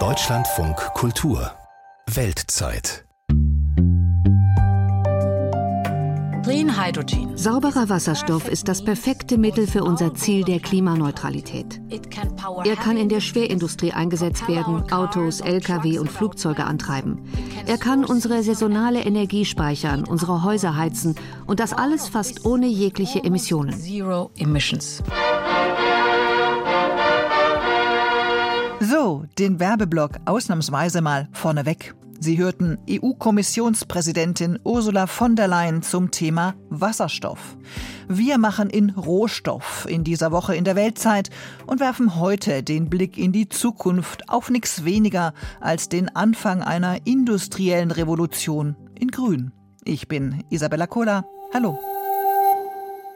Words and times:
Deutschlandfunk 0.00 0.74
Kultur 0.94 1.52
Weltzeit 2.12 3.04
Clean 6.42 6.76
Hydrogen. 6.76 7.38
Sauberer 7.38 7.88
Wasserstoff 7.88 8.48
ist 8.48 8.66
das 8.66 8.84
perfekte 8.84 9.38
Mittel 9.38 9.68
für 9.68 9.84
unser 9.84 10.12
Ziel 10.12 10.42
der 10.42 10.58
Klimaneutralität. 10.58 11.80
Er 12.64 12.74
kann 12.74 12.96
in 12.96 13.08
der 13.08 13.20
Schwerindustrie 13.20 13.92
eingesetzt 13.92 14.48
werden, 14.48 14.92
Autos, 14.92 15.40
Lkw 15.40 16.00
und 16.00 16.10
Flugzeuge 16.10 16.64
antreiben. 16.64 17.22
Er 17.66 17.78
kann 17.78 18.04
unsere 18.04 18.42
saisonale 18.42 19.04
Energie 19.04 19.44
speichern, 19.44 20.02
unsere 20.02 20.42
Häuser 20.42 20.76
heizen 20.76 21.14
und 21.46 21.60
das 21.60 21.72
alles 21.72 22.08
fast 22.08 22.44
ohne 22.44 22.66
jegliche 22.66 23.22
Emissionen. 23.22 23.72
Zero 23.72 24.32
emissions. 24.36 25.00
So, 29.04 29.26
den 29.38 29.60
Werbeblock 29.60 30.12
ausnahmsweise 30.24 31.02
mal 31.02 31.28
vorneweg. 31.32 31.94
Sie 32.20 32.38
hörten 32.38 32.78
EU-Kommissionspräsidentin 32.88 34.58
Ursula 34.64 35.06
von 35.06 35.36
der 35.36 35.46
Leyen 35.46 35.82
zum 35.82 36.10
Thema 36.10 36.54
Wasserstoff. 36.70 37.58
Wir 38.08 38.38
machen 38.38 38.70
in 38.70 38.88
Rohstoff 38.88 39.86
in 39.90 40.04
dieser 40.04 40.32
Woche 40.32 40.56
in 40.56 40.64
der 40.64 40.74
Weltzeit 40.74 41.28
und 41.66 41.80
werfen 41.80 42.18
heute 42.18 42.62
den 42.62 42.88
Blick 42.88 43.18
in 43.18 43.32
die 43.32 43.50
Zukunft 43.50 44.30
auf 44.30 44.48
nichts 44.48 44.86
weniger 44.86 45.34
als 45.60 45.90
den 45.90 46.08
Anfang 46.16 46.62
einer 46.62 47.06
industriellen 47.06 47.90
Revolution 47.90 48.74
in 48.98 49.08
Grün. 49.08 49.52
Ich 49.84 50.08
bin 50.08 50.44
Isabella 50.48 50.86
Kohler. 50.86 51.26
Hallo. 51.52 51.78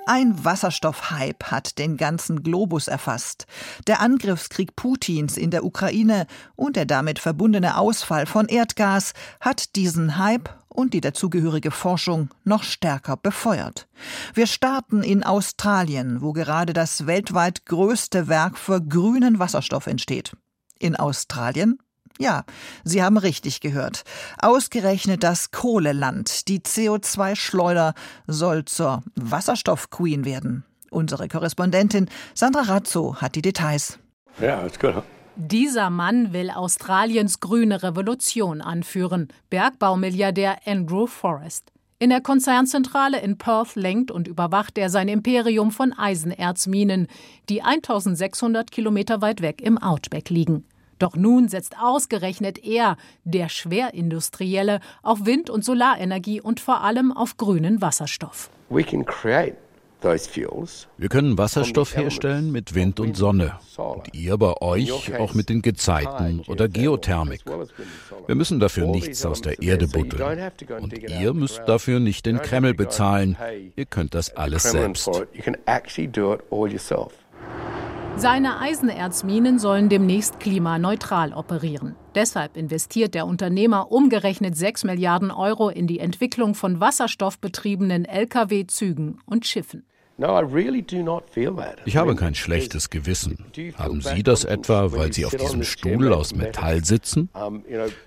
Ein 0.08 0.42
Wasserstoffhype 0.42 1.50
hat 1.50 1.78
den 1.78 1.98
ganzen 1.98 2.42
Globus 2.42 2.88
erfasst. 2.88 3.46
Der 3.86 4.00
Angriffskrieg 4.00 4.74
Putins 4.74 5.36
in 5.36 5.50
der 5.50 5.66
Ukraine 5.66 6.26
und 6.56 6.76
der 6.76 6.86
damit 6.86 7.18
verbundene 7.18 7.76
Ausfall 7.76 8.24
von 8.24 8.46
Erdgas 8.46 9.12
hat 9.38 9.76
diesen 9.76 10.16
Hype 10.16 10.48
und 10.70 10.94
die 10.94 11.02
dazugehörige 11.02 11.70
Forschung 11.70 12.30
noch 12.44 12.62
stärker 12.62 13.18
befeuert. 13.18 13.86
Wir 14.32 14.46
starten 14.46 15.02
in 15.02 15.24
Australien, 15.24 16.22
wo 16.22 16.32
gerade 16.32 16.72
das 16.72 17.06
weltweit 17.06 17.66
größte 17.66 18.28
Werk 18.28 18.56
für 18.56 18.80
grünen 18.80 19.38
Wasserstoff 19.38 19.86
entsteht. 19.86 20.32
In 20.78 20.96
Australien 20.96 21.80
ja, 22.18 22.44
Sie 22.84 23.02
haben 23.02 23.16
richtig 23.16 23.60
gehört. 23.60 24.04
Ausgerechnet 24.40 25.22
das 25.22 25.50
Kohleland, 25.50 26.48
die 26.48 26.60
CO2-Schleuder, 26.60 27.94
soll 28.26 28.64
zur 28.64 29.02
Wasserstoff-Queen 29.14 30.24
werden. 30.24 30.64
Unsere 30.90 31.28
Korrespondentin 31.28 32.08
Sandra 32.34 32.62
Razzo 32.62 33.16
hat 33.16 33.34
die 33.34 33.42
Details. 33.42 33.98
Ja, 34.40 34.60
ist 34.62 34.80
gut. 34.80 35.02
Dieser 35.36 35.90
Mann 35.90 36.32
will 36.32 36.50
Australiens 36.50 37.38
grüne 37.38 37.82
Revolution 37.82 38.60
anführen. 38.60 39.28
Bergbaumilliardär 39.50 40.58
Andrew 40.66 41.06
Forrest. 41.06 41.70
In 42.00 42.10
der 42.10 42.20
Konzernzentrale 42.20 43.20
in 43.20 43.38
Perth 43.38 43.74
lenkt 43.74 44.10
und 44.10 44.28
überwacht 44.28 44.78
er 44.78 44.88
sein 44.88 45.08
Imperium 45.08 45.72
von 45.72 45.92
Eisenerzminen, 45.92 47.08
die 47.48 47.62
1600 47.62 48.70
Kilometer 48.70 49.20
weit 49.20 49.40
weg 49.40 49.60
im 49.60 49.78
Outback 49.78 50.30
liegen. 50.30 50.64
Doch 50.98 51.16
nun 51.16 51.48
setzt 51.48 51.76
ausgerechnet 51.80 52.64
er, 52.64 52.96
der 53.24 53.48
Schwerindustrielle, 53.48 54.80
auf 55.02 55.26
Wind- 55.26 55.50
und 55.50 55.64
Solarenergie 55.64 56.40
und 56.40 56.60
vor 56.60 56.82
allem 56.82 57.12
auf 57.12 57.36
grünen 57.36 57.80
Wasserstoff. 57.80 58.50
We 58.70 58.82
can 58.82 59.04
create 59.04 59.56
wir 60.00 61.08
können 61.08 61.38
Wasserstoff 61.38 61.96
herstellen 61.96 62.52
mit 62.52 62.74
Wind 62.74 63.00
und 63.00 63.16
Sonne. 63.16 63.58
Und 63.76 64.14
ihr 64.14 64.38
bei 64.38 64.54
euch 64.60 65.18
auch 65.18 65.34
mit 65.34 65.48
den 65.48 65.60
Gezeiten 65.60 66.42
oder 66.46 66.68
Geothermik. 66.68 67.40
Wir 68.26 68.34
müssen 68.36 68.60
dafür 68.60 68.86
nichts 68.86 69.26
aus 69.26 69.40
der 69.40 69.60
Erde 69.60 69.88
buddeln. 69.88 70.52
Und 70.80 70.96
ihr 70.96 71.34
müsst 71.34 71.62
dafür 71.66 71.98
nicht 71.98 72.26
den 72.26 72.40
Kreml 72.40 72.74
bezahlen. 72.74 73.36
Ihr 73.74 73.86
könnt 73.86 74.14
das 74.14 74.36
alles 74.36 74.62
selbst. 74.64 75.10
Seine 78.18 78.58
Eisenerzminen 78.58 79.60
sollen 79.60 79.88
demnächst 79.88 80.40
klimaneutral 80.40 81.32
operieren. 81.32 81.94
Deshalb 82.16 82.56
investiert 82.56 83.14
der 83.14 83.26
Unternehmer 83.26 83.92
umgerechnet 83.92 84.56
6 84.56 84.82
Milliarden 84.82 85.30
Euro 85.30 85.68
in 85.68 85.86
die 85.86 86.00
Entwicklung 86.00 86.56
von 86.56 86.80
wasserstoffbetriebenen 86.80 88.06
Lkw-Zügen 88.06 89.20
und 89.24 89.46
Schiffen. 89.46 89.86
Ich 91.84 91.96
habe 91.96 92.16
kein 92.16 92.34
schlechtes 92.34 92.90
Gewissen. 92.90 93.38
Haben 93.76 94.00
Sie 94.00 94.24
das 94.24 94.42
etwa, 94.42 94.90
weil 94.90 95.12
Sie 95.12 95.24
auf 95.24 95.36
diesem 95.36 95.62
Stuhl 95.62 96.12
aus 96.12 96.34
Metall 96.34 96.84
sitzen? 96.84 97.28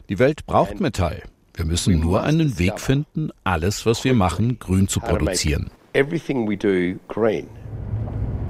Die 0.10 0.20
Welt 0.20 0.46
braucht 0.46 0.82
Metall. 0.82 1.24
Wir 1.54 1.64
müssen 1.64 2.02
nur 2.02 2.22
einen 2.24 2.60
Weg 2.60 2.82
finden, 2.82 3.30
alles, 3.46 3.86
was 3.86 4.04
wir 4.04 4.14
machen, 4.14 4.60
grün 4.60 4.90
zu 4.90 5.00
produzieren. 5.00 5.72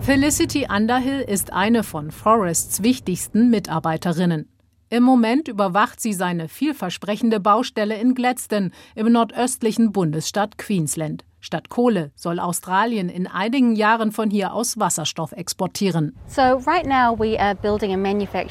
Felicity 0.01 0.65
Underhill 0.67 1.21
ist 1.21 1.53
eine 1.53 1.83
von 1.83 2.09
Forests 2.09 2.81
wichtigsten 2.81 3.51
Mitarbeiterinnen. 3.51 4.49
Im 4.89 5.03
Moment 5.03 5.47
überwacht 5.47 6.01
sie 6.01 6.13
seine 6.13 6.49
vielversprechende 6.49 7.39
Baustelle 7.39 7.95
in 7.97 8.15
Gladstone 8.15 8.71
im 8.95 9.11
nordöstlichen 9.11 9.91
Bundesstaat 9.91 10.57
Queensland. 10.57 11.23
Statt 11.43 11.69
Kohle 11.69 12.11
soll 12.15 12.39
Australien 12.39 13.09
in 13.09 13.25
einigen 13.25 13.75
Jahren 13.75 14.11
von 14.11 14.29
hier 14.29 14.53
aus 14.53 14.79
Wasserstoff 14.79 15.31
exportieren. 15.31 16.15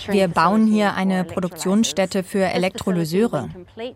Wir 0.09 0.29
bauen 0.29 0.67
hier 0.67 0.95
eine 0.95 1.25
Produktionsstätte 1.25 2.25
für 2.25 2.45
Elektrolyseure. 2.45 3.49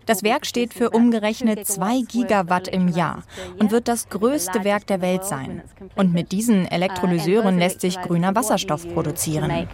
Das 0.06 0.22
Werk 0.22 0.47
steht 0.47 0.72
für 0.72 0.91
umgerechnet 0.91 1.66
2 1.66 2.03
Gigawatt 2.03 2.69
im 2.69 2.87
Jahr 2.87 3.25
und 3.59 3.72
wird 3.72 3.88
das 3.88 4.09
größte 4.09 4.62
Werk 4.62 4.87
der 4.87 5.00
Welt 5.00 5.25
sein. 5.25 5.62
Und 5.97 6.15
mit 6.15 6.31
diesen 6.31 6.66
Elektrolyseuren 6.66 7.59
lässt 7.59 7.81
sich 7.81 8.00
grüner 8.00 8.37
Wasserstoff 8.37 8.87
produzieren. 8.94 9.69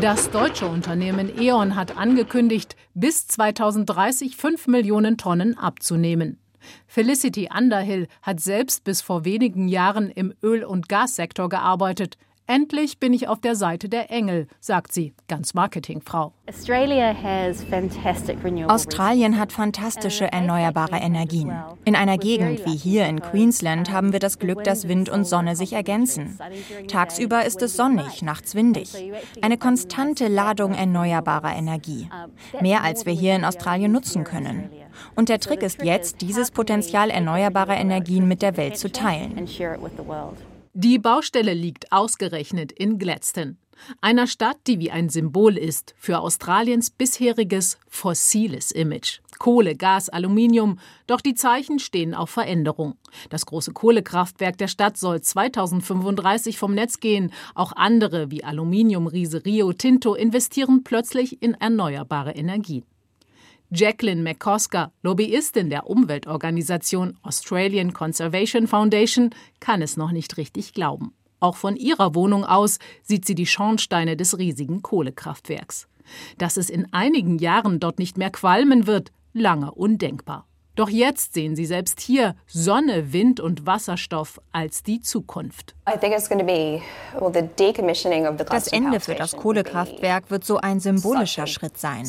Das 0.00 0.30
deutsche 0.30 0.66
Unternehmen 0.66 1.30
E.ON 1.40 1.74
hat 1.74 1.96
angekündigt, 1.96 2.76
bis 2.94 3.26
2030 3.26 4.36
5 4.36 4.68
Millionen 4.68 5.16
Tonnen 5.16 5.58
abzunehmen. 5.58 6.38
Felicity 6.86 7.48
Underhill 7.56 8.08
hat 8.22 8.40
selbst 8.40 8.84
bis 8.84 9.00
vor 9.00 9.24
wenigen 9.24 9.68
Jahren 9.68 10.10
im 10.10 10.32
Öl- 10.42 10.64
und 10.64 10.88
Gassektor 10.88 11.48
gearbeitet. 11.48 12.16
Endlich 12.48 13.00
bin 13.00 13.12
ich 13.12 13.26
auf 13.26 13.40
der 13.40 13.56
Seite 13.56 13.88
der 13.88 14.12
Engel, 14.12 14.46
sagt 14.60 14.92
sie, 14.92 15.14
ganz 15.26 15.52
Marketingfrau. 15.54 16.32
Australien 18.68 19.38
hat 19.38 19.52
fantastische 19.52 20.30
erneuerbare 20.30 20.96
Energien. 20.96 21.52
In 21.84 21.96
einer 21.96 22.18
Gegend 22.18 22.64
wie 22.64 22.76
hier 22.76 23.06
in 23.06 23.20
Queensland 23.20 23.90
haben 23.90 24.12
wir 24.12 24.20
das 24.20 24.38
Glück, 24.38 24.62
dass 24.62 24.86
Wind 24.86 25.08
und 25.08 25.24
Sonne 25.24 25.56
sich 25.56 25.72
ergänzen. 25.72 26.38
Tagsüber 26.86 27.44
ist 27.44 27.62
es 27.62 27.74
sonnig, 27.74 28.22
nachts 28.22 28.54
windig. 28.54 28.94
Eine 29.42 29.58
konstante 29.58 30.28
Ladung 30.28 30.72
erneuerbarer 30.72 31.56
Energie. 31.56 32.08
Mehr 32.60 32.84
als 32.84 33.06
wir 33.06 33.12
hier 33.12 33.34
in 33.34 33.44
Australien 33.44 33.90
nutzen 33.90 34.22
können. 34.22 34.70
Und 35.14 35.28
der 35.28 35.40
Trick 35.40 35.62
ist 35.62 35.82
jetzt, 35.82 36.20
dieses 36.20 36.50
Potenzial 36.50 37.10
erneuerbarer 37.10 37.76
Energien 37.76 38.28
mit 38.28 38.42
der 38.42 38.56
Welt 38.56 38.78
zu 38.78 38.90
teilen. 38.90 39.48
Die 40.74 40.98
Baustelle 40.98 41.54
liegt 41.54 41.90
ausgerechnet 41.92 42.70
in 42.72 42.98
Gladstone, 42.98 43.56
einer 44.00 44.26
Stadt, 44.26 44.58
die 44.66 44.78
wie 44.80 44.90
ein 44.90 45.08
Symbol 45.08 45.56
ist 45.56 45.94
für 45.98 46.18
Australiens 46.20 46.90
bisheriges 46.90 47.78
fossiles 47.88 48.72
Image. 48.72 49.20
Kohle, 49.38 49.76
Gas, 49.76 50.08
Aluminium, 50.08 50.78
doch 51.06 51.20
die 51.20 51.34
Zeichen 51.34 51.78
stehen 51.78 52.14
auf 52.14 52.30
Veränderung. 52.30 52.94
Das 53.28 53.46
große 53.46 53.72
Kohlekraftwerk 53.72 54.56
der 54.58 54.68
Stadt 54.68 54.96
soll 54.96 55.20
2035 55.20 56.58
vom 56.58 56.74
Netz 56.74 57.00
gehen. 57.00 57.32
Auch 57.54 57.72
andere 57.72 58.30
wie 58.30 58.44
Aluminiumriese 58.44 59.44
Rio 59.44 59.72
Tinto 59.72 60.14
investieren 60.14 60.82
plötzlich 60.84 61.42
in 61.42 61.54
erneuerbare 61.54 62.32
Energien. 62.32 62.84
Jacqueline 63.70 64.22
McCosker, 64.22 64.92
Lobbyistin 65.02 65.70
der 65.70 65.88
Umweltorganisation 65.88 67.16
Australian 67.22 67.92
Conservation 67.92 68.68
Foundation, 68.68 69.30
kann 69.58 69.82
es 69.82 69.96
noch 69.96 70.12
nicht 70.12 70.36
richtig 70.36 70.72
glauben. 70.72 71.12
Auch 71.40 71.56
von 71.56 71.76
ihrer 71.76 72.14
Wohnung 72.14 72.44
aus 72.44 72.78
sieht 73.02 73.26
sie 73.26 73.34
die 73.34 73.46
Schornsteine 73.46 74.16
des 74.16 74.38
riesigen 74.38 74.82
Kohlekraftwerks. 74.82 75.88
Dass 76.38 76.56
es 76.56 76.70
in 76.70 76.92
einigen 76.92 77.38
Jahren 77.38 77.80
dort 77.80 77.98
nicht 77.98 78.16
mehr 78.16 78.30
qualmen 78.30 78.86
wird, 78.86 79.10
lange 79.32 79.72
undenkbar. 79.72 80.46
Doch 80.76 80.90
jetzt 80.90 81.32
sehen 81.32 81.56
sie 81.56 81.64
selbst 81.64 82.00
hier 82.00 82.34
Sonne, 82.46 83.14
Wind 83.14 83.40
und 83.40 83.64
Wasserstoff 83.64 84.38
als 84.52 84.82
die 84.82 85.00
Zukunft. 85.00 85.74
Das 88.50 88.68
Ende 88.68 89.00
für 89.00 89.14
das 89.14 89.36
Kohlekraftwerk 89.36 90.30
wird 90.30 90.44
so 90.44 90.58
ein 90.58 90.78
symbolischer 90.80 91.46
Schritt 91.46 91.78
sein. 91.78 92.06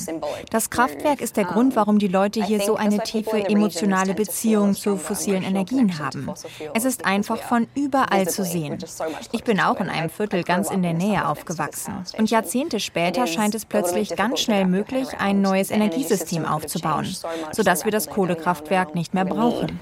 Das 0.49 0.69
Kraftwerk 0.69 1.21
ist 1.21 1.37
der 1.37 1.45
Grund, 1.45 1.77
warum 1.77 1.97
die 1.97 2.09
Leute 2.09 2.43
hier 2.43 2.59
so 2.59 2.75
eine 2.75 2.99
tiefe 2.99 3.47
emotionale 3.47 4.13
Beziehung 4.13 4.73
zu 4.73 4.97
fossilen 4.97 5.43
Energien 5.43 5.97
haben. 5.97 6.29
Es 6.73 6.83
ist 6.83 7.05
einfach 7.05 7.41
von 7.43 7.67
überall 7.73 8.27
zu 8.27 8.43
sehen. 8.43 8.79
Ich 9.31 9.45
bin 9.45 9.61
auch 9.61 9.79
in 9.79 9.87
einem 9.89 10.09
Viertel 10.09 10.43
ganz 10.43 10.69
in 10.71 10.81
der 10.81 10.93
Nähe 10.93 11.25
aufgewachsen. 11.25 12.03
Und 12.17 12.29
Jahrzehnte 12.29 12.81
später 12.81 13.27
scheint 13.27 13.55
es 13.55 13.63
plötzlich 13.63 14.13
ganz 14.17 14.41
schnell 14.41 14.65
möglich, 14.65 15.07
ein 15.19 15.39
neues 15.39 15.71
Energiesystem 15.71 16.43
aufzubauen, 16.45 17.07
sodass 17.53 17.85
wir 17.85 17.93
das 17.93 18.09
Kohlekraftwerk 18.09 18.56
nicht 18.95 19.13
mehr 19.13 19.25
brauchen. 19.25 19.79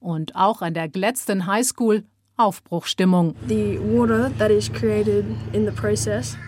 Und 0.00 0.34
auch 0.34 0.62
an 0.62 0.74
der 0.74 0.88
Gladstone 0.88 1.46
High 1.46 1.66
School 1.66 2.04
Aufbruchstimmung. 2.40 3.34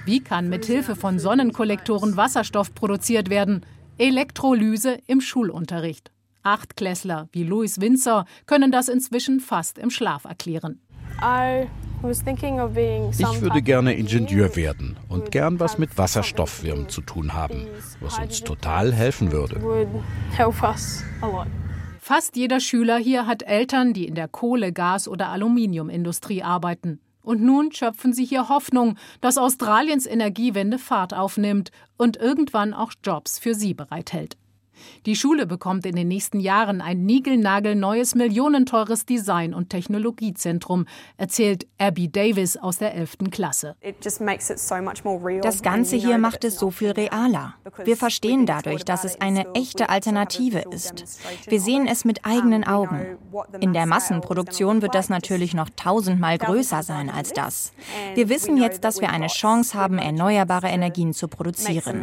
Wie 0.07 0.21
kann 0.21 0.49
mithilfe 0.49 0.97
von 0.97 1.19
Sonnenkollektoren 1.19 2.17
Wasserstoff 2.17 2.75
produziert 2.75 3.29
werden? 3.29 3.67
Elektrolyse 3.99 4.99
im 5.07 5.21
Schulunterricht. 5.21 6.11
Achtklässler 6.43 7.29
wie 7.33 7.45
Louis 7.45 7.81
Windsor 7.81 8.25
können 8.47 8.73
das 8.73 8.89
inzwischen 8.89 9.39
fast 9.39 9.79
im 9.79 9.91
Schlaf 9.91 10.25
erklären. 10.25 10.81
Ich 12.03 13.41
würde 13.41 13.63
gerne 13.63 13.95
Ingenieur 13.95 14.57
werden 14.57 14.97
und 15.09 15.31
gern 15.31 15.61
was 15.61 15.79
mit 15.79 15.97
Wasserstofffirmen 15.97 16.89
zu 16.89 17.01
tun 17.01 17.33
haben, 17.33 17.67
was 18.01 18.19
uns 18.19 18.43
total 18.43 18.93
helfen 18.93 19.31
würde. 19.31 19.61
Fast 22.01 22.35
jeder 22.37 22.59
Schüler 22.59 22.99
hier 22.99 23.27
hat 23.27 23.45
Eltern, 23.45 23.93
die 23.93 24.07
in 24.07 24.17
der 24.17 24.27
Kohle-, 24.27 24.73
Gas- 24.73 25.07
oder 25.07 25.29
Aluminiumindustrie 25.29 26.43
arbeiten. 26.43 26.99
Und 27.23 27.41
nun 27.41 27.71
schöpfen 27.71 28.13
sie 28.13 28.25
hier 28.25 28.49
Hoffnung, 28.49 28.97
dass 29.21 29.39
Australiens 29.39 30.07
Energiewende 30.07 30.81
Fahrt 30.81 31.15
aufnimmt 31.15 31.71
und 31.97 32.17
irgendwann 32.17 32.75
auch 32.75 32.93
Jobs 33.05 33.39
für 33.39 33.55
sie 33.55 33.75
bereithält. 33.75 34.37
Die 35.07 35.17
Schule 35.17 35.47
bekommt 35.47 35.87
in 35.87 35.97
den 35.97 36.09
nächsten 36.09 36.41
Jahren 36.41 36.81
ein 36.81 37.05
niegelnagelneues, 37.05 38.15
millionenteures 38.15 39.07
Design- 39.07 39.55
und 39.55 39.71
Technologiezentrum, 39.71 40.87
erzählt 41.17 41.67
Abby 41.79 42.11
Davis 42.11 42.57
aus 42.57 42.79
der 42.79 42.95
11. 42.95 43.31
Klasse. 43.31 43.77
Das 45.43 45.63
Ganze 45.63 45.97
hier 45.97 46.19
macht 46.19 46.45
es 46.45 46.59
so 46.59 46.71
viel 46.71 46.91
realer. 46.91 47.55
Wir 47.85 47.97
verstehen 47.97 48.47
dadurch, 48.47 48.85
dass 48.85 49.05
es 49.05 49.21
eine 49.21 49.53
echte 49.55 49.89
Alternative 49.89 50.65
ist. 50.71 51.05
Wir 51.47 51.61
sehen 51.61 51.87
es 51.87 52.05
mit 52.05 52.25
eigenen 52.25 52.65
Augen. 52.65 53.19
In 53.61 53.73
der 53.73 53.87
Massenproduktion 53.87 54.83
wird 54.83 54.95
das 54.95 55.09
natürlich 55.09 55.55
noch 55.55 55.71
tausendmal 55.77 56.39
größer 56.39 56.83
sein 56.83 57.11
als 57.11 57.33
das. 57.33 57.73
Wir 58.15 58.29
wissen 58.29 58.57
jetzt, 58.57 58.85
dass 58.85 59.01
wir 59.01 59.11
eine 59.11 59.29
Chance 59.29 59.79
haben, 59.79 59.99
erneuerbare 59.99 60.69
Energien 60.69 61.13
zu 61.13 61.29
produzieren. 61.29 62.03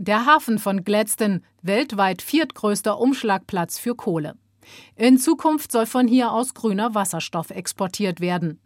Der 0.00 0.26
Hafen 0.26 0.60
von 0.60 0.84
Gladstone, 0.84 1.40
weltweit 1.60 2.22
viertgrößter 2.22 3.00
Umschlagplatz 3.00 3.80
für 3.80 3.96
Kohle. 3.96 4.36
In 4.94 5.18
Zukunft 5.18 5.72
soll 5.72 5.86
von 5.86 6.06
hier 6.06 6.30
aus 6.30 6.54
grüner 6.54 6.94
Wasserstoff 6.94 7.50
exportiert 7.50 8.20
werden. 8.20 8.60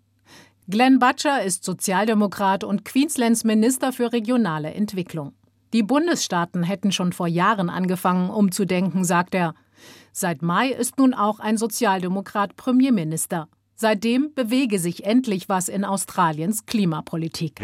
Glenn 0.68 0.98
Butcher 0.98 1.42
ist 1.42 1.64
Sozialdemokrat 1.64 2.64
und 2.64 2.84
Queenslands 2.84 3.44
Minister 3.44 3.94
für 3.94 4.12
regionale 4.12 4.74
Entwicklung. 4.74 5.32
Die 5.72 5.82
Bundesstaaten 5.82 6.64
hätten 6.64 6.92
schon 6.92 7.14
vor 7.14 7.28
Jahren 7.28 7.70
angefangen, 7.70 8.28
umzudenken, 8.28 9.02
sagt 9.02 9.34
er. 9.34 9.54
Seit 10.12 10.42
Mai 10.42 10.68
ist 10.68 10.98
nun 10.98 11.14
auch 11.14 11.40
ein 11.40 11.56
Sozialdemokrat 11.56 12.56
Premierminister. 12.56 13.48
Seitdem 13.74 14.34
bewege 14.34 14.78
sich 14.78 15.06
endlich 15.06 15.48
was 15.48 15.70
in 15.70 15.86
Australiens 15.86 16.66
Klimapolitik. 16.66 17.58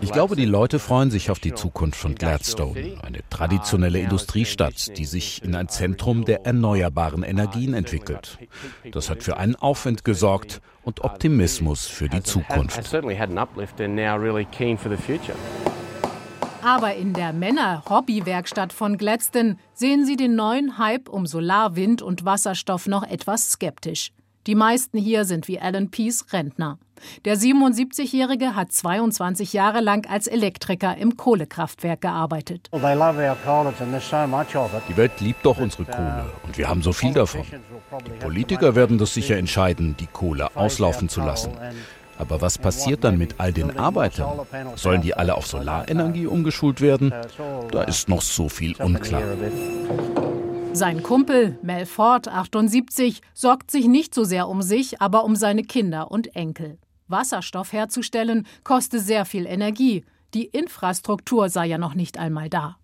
Ich 0.00 0.12
glaube, 0.12 0.36
die 0.36 0.44
Leute 0.44 0.78
freuen 0.78 1.10
sich 1.10 1.30
auf 1.30 1.38
die 1.38 1.54
Zukunft 1.54 1.98
von 1.98 2.14
Gladstone, 2.14 2.98
eine 3.02 3.20
traditionelle 3.28 4.00
Industriestadt, 4.00 4.96
die 4.96 5.04
sich 5.04 5.42
in 5.44 5.54
ein 5.54 5.68
Zentrum 5.68 6.24
der 6.24 6.46
erneuerbaren 6.46 7.22
Energien 7.22 7.74
entwickelt. 7.74 8.38
Das 8.92 9.10
hat 9.10 9.22
für 9.22 9.36
einen 9.36 9.56
Aufwind 9.56 10.04
gesorgt 10.04 10.60
und 10.82 11.02
Optimismus 11.02 11.86
für 11.86 12.08
die 12.08 12.22
Zukunft. 12.22 12.80
Aber 16.62 16.94
in 16.94 17.14
der 17.14 17.32
Männer-Hobby-Werkstatt 17.32 18.72
von 18.72 18.98
Gladstone 18.98 19.56
sehen 19.72 20.04
sie 20.04 20.16
den 20.16 20.34
neuen 20.34 20.76
Hype 20.76 21.08
um 21.08 21.26
Solar, 21.26 21.74
Wind 21.74 22.02
und 22.02 22.24
Wasserstoff 22.24 22.86
noch 22.86 23.02
etwas 23.02 23.52
skeptisch. 23.52 24.12
Die 24.46 24.54
meisten 24.54 24.96
hier 24.98 25.26
sind 25.26 25.48
wie 25.48 25.60
Alan 25.60 25.90
Peace 25.90 26.24
Rentner. 26.32 26.78
Der 27.24 27.36
77-Jährige 27.36 28.54
hat 28.54 28.72
22 28.72 29.52
Jahre 29.52 29.80
lang 29.80 30.06
als 30.08 30.26
Elektriker 30.26 30.96
im 30.96 31.16
Kohlekraftwerk 31.16 32.00
gearbeitet. 32.00 32.70
Die 32.72 32.82
Welt 34.96 35.20
liebt 35.20 35.44
doch 35.44 35.58
unsere 35.58 35.84
Kohle 35.84 36.32
und 36.44 36.56
wir 36.58 36.68
haben 36.68 36.82
so 36.82 36.92
viel 36.92 37.12
davon. 37.12 37.42
Die 38.06 38.10
Politiker 38.18 38.74
werden 38.74 38.98
das 38.98 39.14
sicher 39.14 39.36
entscheiden, 39.36 39.96
die 39.98 40.06
Kohle 40.06 40.54
auslaufen 40.56 41.08
zu 41.08 41.20
lassen. 41.20 41.52
Aber 42.18 42.42
was 42.42 42.58
passiert 42.58 43.04
dann 43.04 43.16
mit 43.16 43.36
all 43.38 43.52
den 43.52 43.78
Arbeitern? 43.78 44.40
Sollen 44.74 45.00
die 45.00 45.14
alle 45.14 45.34
auf 45.36 45.46
Solarenergie 45.46 46.26
umgeschult 46.26 46.82
werden? 46.82 47.14
Da 47.70 47.82
ist 47.84 48.10
noch 48.10 48.20
so 48.20 48.50
viel 48.50 48.74
unklar. 48.76 49.22
Sein 50.72 51.02
Kumpel 51.02 51.58
Mel 51.62 51.84
Ford, 51.84 52.28
78, 52.28 53.20
sorgt 53.34 53.70
sich 53.70 53.86
nicht 53.86 54.14
so 54.14 54.24
sehr 54.24 54.48
um 54.48 54.62
sich, 54.62 55.00
aber 55.00 55.24
um 55.24 55.34
seine 55.36 55.62
Kinder 55.62 56.10
und 56.10 56.36
Enkel. 56.36 56.78
Wasserstoff 57.08 57.72
herzustellen 57.72 58.46
kostet 58.62 59.00
sehr 59.00 59.24
viel 59.24 59.46
Energie. 59.46 60.04
Die 60.32 60.44
Infrastruktur 60.46 61.48
sei 61.48 61.66
ja 61.66 61.78
noch 61.78 61.94
nicht 61.94 62.18
einmal 62.18 62.48
da. 62.48 62.76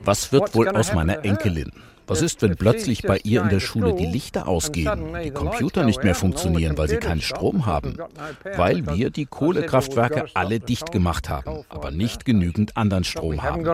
Was 0.00 0.32
wird 0.32 0.54
wohl 0.54 0.68
aus 0.68 0.94
meiner 0.94 1.24
Enkelin? 1.24 1.70
Was 2.06 2.20
ist, 2.20 2.42
wenn 2.42 2.56
plötzlich 2.56 3.02
bei 3.02 3.18
ihr 3.24 3.42
in 3.42 3.48
der 3.48 3.60
Schule 3.60 3.94
die 3.94 4.06
Lichter 4.06 4.46
ausgehen, 4.46 5.14
die 5.22 5.30
Computer 5.30 5.84
nicht 5.84 6.04
mehr 6.04 6.14
funktionieren, 6.14 6.76
weil 6.76 6.88
sie 6.88 6.98
keinen 6.98 7.22
Strom 7.22 7.64
haben? 7.64 7.96
Weil 8.56 8.86
wir 8.86 9.10
die 9.10 9.26
Kohlekraftwerke 9.26 10.26
alle 10.34 10.60
dicht 10.60 10.92
gemacht 10.92 11.28
haben, 11.28 11.64
aber 11.68 11.90
nicht 11.90 12.24
genügend 12.24 12.76
anderen 12.76 13.04
Strom 13.04 13.42
haben. 13.42 13.64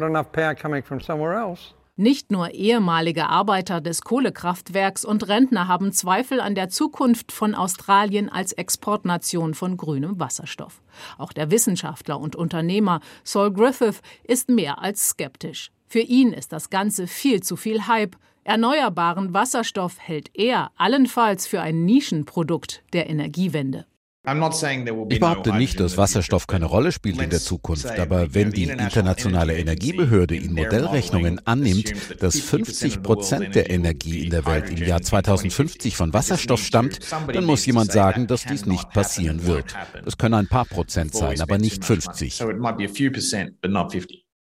Nicht 2.01 2.31
nur 2.31 2.53
ehemalige 2.53 3.29
Arbeiter 3.29 3.83
des 3.83 4.01
Kohlekraftwerks 4.01 5.05
und 5.05 5.29
Rentner 5.29 5.69
haben 5.69 5.93
Zweifel 5.93 6.41
an 6.41 6.55
der 6.55 6.71
Zukunft 6.71 7.31
von 7.31 7.55
Australien 7.55 8.31
als 8.31 8.53
Exportnation 8.53 9.53
von 9.53 9.77
grünem 9.77 10.19
Wasserstoff. 10.19 10.81
Auch 11.19 11.35
der 11.35 11.51
Wissenschaftler 11.51 12.19
und 12.19 12.37
Unternehmer 12.37 13.01
Saul 13.23 13.53
Griffith 13.53 14.01
ist 14.25 14.49
mehr 14.49 14.79
als 14.79 15.11
skeptisch. 15.11 15.73
Für 15.89 16.01
ihn 16.01 16.33
ist 16.33 16.55
das 16.55 16.71
Ganze 16.71 17.07
viel 17.07 17.43
zu 17.43 17.57
viel 17.57 17.87
Hype. 17.87 18.17
Erneuerbaren 18.45 19.35
Wasserstoff 19.35 19.99
hält 19.99 20.31
er 20.33 20.71
allenfalls 20.77 21.47
für 21.47 21.61
ein 21.61 21.85
Nischenprodukt 21.85 22.83
der 22.95 23.11
Energiewende. 23.11 23.85
Ich 24.23 25.19
behaupte 25.19 25.55
nicht, 25.55 25.81
dass 25.81 25.97
Wasserstoff 25.97 26.47
keine 26.47 26.67
Rolle 26.67 26.93
spielt 26.93 27.23
in 27.23 27.31
der 27.31 27.41
Zukunft, 27.41 27.99
aber 27.99 28.35
wenn 28.35 28.53
die 28.53 28.65
Internationale 28.65 29.57
Energiebehörde 29.57 30.37
in 30.37 30.53
Modellrechnungen 30.53 31.41
annimmt, 31.47 31.95
dass 32.21 32.39
50 32.39 33.03
Prozent 33.03 33.55
der 33.55 33.71
Energie 33.71 34.25
in 34.25 34.31
der 34.31 34.45
Welt 34.45 34.69
im 34.69 34.77
Jahr 34.77 35.01
2050 35.01 35.97
von 35.97 36.13
Wasserstoff 36.13 36.63
stammt, 36.63 36.99
dann 37.33 37.47
muss 37.47 37.65
jemand 37.65 37.93
sagen, 37.93 38.27
dass 38.27 38.45
dies 38.45 38.67
nicht 38.67 38.91
passieren 38.91 39.47
wird. 39.47 39.75
Es 40.05 40.19
können 40.19 40.35
ein 40.35 40.49
paar 40.49 40.67
Prozent 40.67 41.15
sein, 41.15 41.41
aber 41.41 41.57
nicht 41.57 41.83
50. 41.83 42.43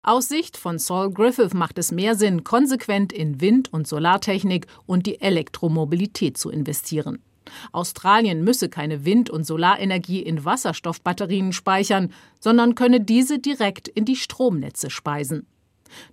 Aus 0.04 0.28
Sicht 0.28 0.58
von 0.58 0.80
Saul 0.80 1.14
Griffith 1.14 1.54
macht 1.54 1.78
es 1.78 1.92
mehr 1.94 2.16
Sinn, 2.16 2.44
konsequent 2.44 3.14
in 3.14 3.40
Wind- 3.40 3.72
und 3.72 3.88
Solartechnik 3.88 4.68
und 4.86 5.06
die 5.06 5.22
Elektromobilität 5.22 6.38
zu 6.38 6.50
investieren. 6.50 7.20
Australien 7.72 8.44
müsse 8.44 8.70
keine 8.70 9.06
Wind- 9.06 9.30
und 9.30 9.46
Solarenergie 9.46 10.22
in 10.22 10.46
Wasserstoffbatterien 10.46 11.54
speichern, 11.54 12.12
sondern 12.40 12.76
könne 12.76 13.02
diese 13.02 13.40
direkt 13.40 13.88
in 13.88 14.06
die 14.06 14.16
Stromnetze 14.16 14.90
speisen. 14.90 15.48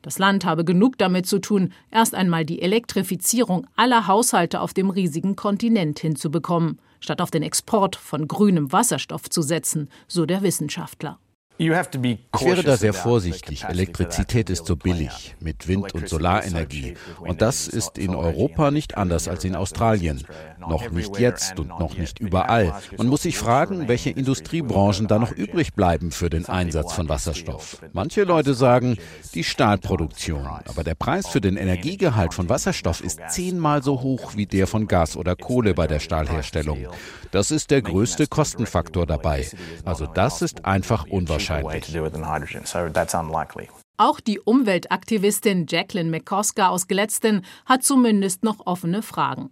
Das 0.03 0.19
Land 0.19 0.45
habe 0.45 0.65
genug 0.65 0.99
damit 0.99 1.27
zu 1.27 1.39
tun, 1.39 1.73
erst 1.91 2.15
einmal 2.15 2.45
die 2.45 2.61
Elektrifizierung 2.63 3.67
aller 3.77 4.07
Haushalte 4.07 4.61
auf 4.61 4.75
dem 4.75 4.91
riesigen 4.91 5.37
Kontinent 5.37 6.01
hinzubekommen, 6.01 6.81
statt 7.01 7.21
auf 7.21 7.31
den 7.31 7.43
Export 7.43 7.97
von 7.97 8.27
grünem 8.27 8.73
Wasserstoff 8.73 9.31
zu 9.31 9.43
setzen, 9.43 9.89
so 10.09 10.27
der 10.27 10.43
Wissenschaftler. 10.43 11.19
Ich 11.61 11.69
wäre 11.69 12.63
da 12.63 12.77
sehr 12.77 12.95
vorsichtig. 12.95 13.65
Elektrizität 13.65 14.49
ist 14.49 14.67
so 14.67 14.77
billig 14.77 15.35
mit 15.41 15.67
Wind- 15.67 15.93
und 15.93 16.09
Solarenergie. 16.09 16.95
Und 17.19 17.43
das 17.43 17.67
ist 17.67 17.99
in 17.99 18.15
Europa 18.15 18.71
nicht 18.71 18.97
anders 18.97 19.27
als 19.27 19.45
in 19.45 19.57
Australien. 19.57 20.23
Noch 20.61 20.91
nicht 20.91 21.19
jetzt 21.19 21.59
und 21.59 21.69
noch 21.69 21.97
nicht 21.97 22.21
überall. 22.21 22.75
Man 22.97 23.09
muss 23.09 23.23
sich 23.23 23.37
fragen, 23.37 23.89
welche 23.89 24.11
Industriebranchen 24.11 25.09
da 25.09 25.19
noch 25.19 25.33
übrig 25.33 25.75
bleiben 25.75 26.13
für 26.13 26.31
den 26.31 26.47
Einsatz 26.47 26.93
von 26.93 27.09
Wasserstoff. 27.09 27.83
Manche 27.93 28.23
Leute 28.23 28.55
sagen, 28.55 28.97
die 29.35 29.43
Stahlproduktion. 29.43 30.47
Aber 30.47 30.85
der 30.85 30.95
Preis 30.95 31.27
für 31.27 31.41
den 31.41 31.57
Energiegehalt 31.57 32.35
von 32.35 32.49
Wasserstoff 32.49 33.01
ist 33.01 33.21
zehnmal 33.31 33.83
so 33.83 34.01
hoch 34.01 34.37
wie 34.37 34.47
der 34.47 34.69
von 34.69 34.87
Gas 34.87 35.17
oder 35.17 35.35
Kohle 35.35 35.75
bei 35.75 35.89
der 35.89 35.99
Stahlherstellung. 35.99 36.87
Das 37.31 37.51
ist 37.51 37.71
der 37.71 37.83
größte 37.83 38.27
Kostenfaktor 38.27 39.07
dabei. 39.07 39.47
Also 39.85 40.07
das 40.07 40.41
ist 40.41 40.65
einfach 40.65 41.05
unwahrscheinlich. 41.51 41.85
Auch 43.97 44.21
die 44.21 44.39
Umweltaktivistin 44.39 45.67
Jacqueline 45.69 46.11
McCosker 46.11 46.71
aus 46.71 46.87
Gladstone 46.87 47.43
hat 47.67 47.83
zumindest 47.83 48.45
noch 48.45 48.67
offene 48.67 49.03
Fragen. 49.03 49.51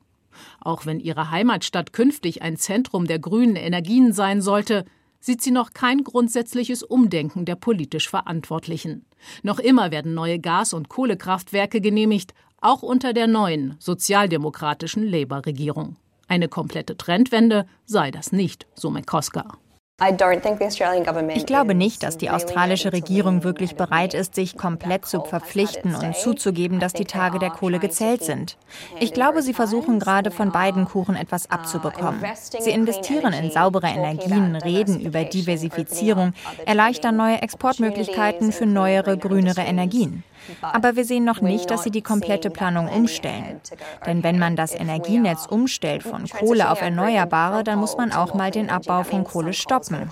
Auch 0.60 0.86
wenn 0.86 1.00
ihre 1.00 1.30
Heimatstadt 1.30 1.92
künftig 1.92 2.42
ein 2.42 2.56
Zentrum 2.56 3.06
der 3.06 3.18
grünen 3.18 3.56
Energien 3.56 4.12
sein 4.12 4.40
sollte, 4.40 4.84
sieht 5.18 5.42
sie 5.42 5.50
noch 5.50 5.72
kein 5.72 6.04
grundsätzliches 6.04 6.82
Umdenken 6.82 7.44
der 7.44 7.56
politisch 7.56 8.08
Verantwortlichen. 8.08 9.04
Noch 9.42 9.58
immer 9.58 9.90
werden 9.90 10.14
neue 10.14 10.38
Gas- 10.38 10.74
und 10.74 10.88
Kohlekraftwerke 10.88 11.80
genehmigt, 11.80 12.32
auch 12.60 12.82
unter 12.82 13.12
der 13.12 13.26
neuen 13.26 13.74
sozialdemokratischen 13.80 15.04
Labour-Regierung. 15.04 15.96
Eine 16.28 16.48
komplette 16.48 16.96
Trendwende 16.96 17.66
sei 17.84 18.10
das 18.10 18.30
nicht, 18.32 18.66
so 18.74 18.90
McCosker. 18.90 19.58
Ich 19.98 21.46
glaube 21.46 21.74
nicht, 21.74 22.02
dass 22.02 22.18
die 22.18 22.28
australische 22.28 22.92
Regierung 22.92 23.44
wirklich 23.44 23.76
bereit 23.76 24.12
ist, 24.12 24.34
sich 24.34 24.58
komplett 24.58 25.06
zu 25.06 25.22
verpflichten 25.22 25.94
und 25.94 26.14
zuzugeben, 26.14 26.80
dass 26.80 26.92
die 26.92 27.06
Tage 27.06 27.38
der 27.38 27.48
Kohle 27.48 27.78
gezählt 27.78 28.22
sind. 28.22 28.58
Ich 29.00 29.14
glaube, 29.14 29.40
sie 29.40 29.54
versuchen 29.54 29.98
gerade 29.98 30.30
von 30.30 30.52
beiden 30.52 30.84
Kuchen 30.84 31.16
etwas 31.16 31.50
abzubekommen. 31.50 32.22
Sie 32.60 32.72
investieren 32.72 33.32
in 33.32 33.50
saubere 33.50 33.86
Energien, 33.86 34.56
reden 34.56 35.00
über 35.00 35.24
Diversifizierung, 35.24 36.34
erleichtern 36.66 37.16
neue 37.16 37.40
Exportmöglichkeiten 37.40 38.52
für 38.52 38.66
neuere, 38.66 39.16
grünere 39.16 39.62
Energien. 39.62 40.24
Aber 40.62 40.96
wir 40.96 41.04
sehen 41.04 41.24
noch 41.24 41.40
nicht, 41.40 41.70
dass 41.70 41.82
sie 41.82 41.90
die 41.90 42.02
komplette 42.02 42.50
Planung 42.50 42.88
umstellen. 42.88 43.60
Denn 44.06 44.22
wenn 44.22 44.38
man 44.38 44.56
das 44.56 44.74
Energienetz 44.74 45.46
umstellt 45.46 46.02
von 46.02 46.26
Kohle 46.26 46.70
auf 46.70 46.80
Erneuerbare, 46.80 47.64
dann 47.64 47.78
muss 47.78 47.96
man 47.96 48.12
auch 48.12 48.34
mal 48.34 48.50
den 48.50 48.70
Abbau 48.70 49.02
von 49.02 49.24
Kohle 49.24 49.52
stoppen. 49.52 50.10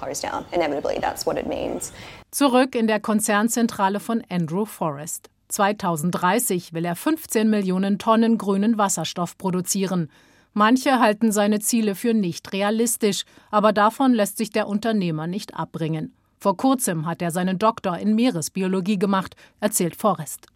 Zurück 2.31 2.75
in 2.75 2.87
der 2.87 3.01
Konzernzentrale 3.01 4.01
von 4.01 4.23
Andrew 4.29 4.65
Forrest. 4.65 5.31
2030 5.49 6.73
will 6.73 6.85
er 6.85 6.97
15 6.97 7.49
Millionen 7.49 7.99
Tonnen 7.99 8.39
grünen 8.39 8.79
Wasserstoff 8.79 9.39
produzieren. 9.39 10.11
Manche 10.53 11.01
halten 11.01 11.33
seine 11.33 11.61
Ziele 11.61 11.95
für 11.95 12.15
nicht 12.15 12.53
realistisch, 12.53 13.25
aber 13.51 13.73
davon 13.73 14.15
lässt 14.15 14.37
sich 14.37 14.51
der 14.51 14.69
Unternehmer 14.69 15.27
nicht 15.27 15.55
abbringen. 15.55 16.15
Vor 16.45 16.59
kurzem 16.59 17.07
hat 17.07 17.23
er 17.23 17.31
seinen 17.31 17.59
Doktor 17.59 17.97
in 17.97 18.15
Meeresbiologie 18.15 18.99
gemacht, 18.99 19.35
erzählt 19.61 19.97
Forrest. 19.97 20.47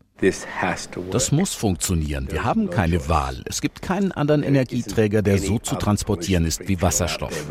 Das 1.10 1.32
muss 1.32 1.54
funktionieren. 1.54 2.30
Wir 2.30 2.44
haben 2.44 2.68
keine 2.68 3.08
Wahl. 3.08 3.42
Es 3.46 3.62
gibt 3.62 3.80
keinen 3.80 4.12
anderen 4.12 4.42
Energieträger, 4.42 5.22
der 5.22 5.38
so 5.38 5.58
zu 5.58 5.76
transportieren 5.76 6.44
ist 6.44 6.68
wie 6.68 6.82
Wasserstoff. 6.82 7.46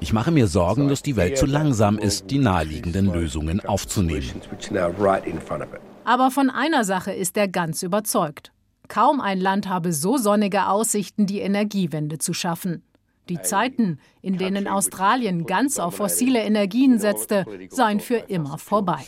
Ich 0.00 0.12
mache 0.12 0.32
mir 0.32 0.48
Sorgen, 0.48 0.88
dass 0.88 1.02
die 1.02 1.14
Welt 1.14 1.38
zu 1.38 1.46
langsam 1.46 1.96
ist, 1.96 2.28
die 2.28 2.38
naheliegenden 2.38 3.12
Lösungen 3.12 3.64
aufzunehmen. 3.64 4.32
Aber 6.02 6.32
von 6.32 6.50
einer 6.50 6.82
Sache 6.82 7.12
ist 7.12 7.36
er 7.36 7.46
ganz 7.46 7.84
überzeugt. 7.84 8.50
Kaum 8.88 9.20
ein 9.20 9.40
Land 9.40 9.68
habe 9.68 9.92
so 9.92 10.16
sonnige 10.16 10.66
Aussichten, 10.66 11.26
die 11.26 11.38
Energiewende 11.38 12.18
zu 12.18 12.34
schaffen. 12.34 12.82
Die 13.28 13.40
Zeiten, 13.40 13.98
in 14.20 14.38
denen 14.38 14.66
Australien 14.66 15.46
ganz 15.46 15.78
auf 15.78 15.96
fossile 15.96 16.40
Energien 16.40 16.98
setzte, 16.98 17.44
seien 17.70 18.00
für 18.00 18.16
immer 18.16 18.58
vorbei. 18.58 19.04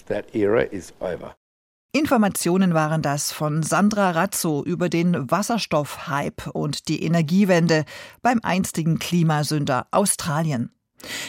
Informationen 1.92 2.74
waren 2.74 3.02
das 3.02 3.30
von 3.30 3.62
Sandra 3.62 4.10
Razzo 4.10 4.64
über 4.64 4.88
den 4.88 5.30
Wasserstoffhype 5.30 6.50
und 6.52 6.88
die 6.88 7.04
Energiewende 7.04 7.84
beim 8.20 8.40
einstigen 8.42 8.98
Klimasünder 8.98 9.86
Australien. 9.92 10.73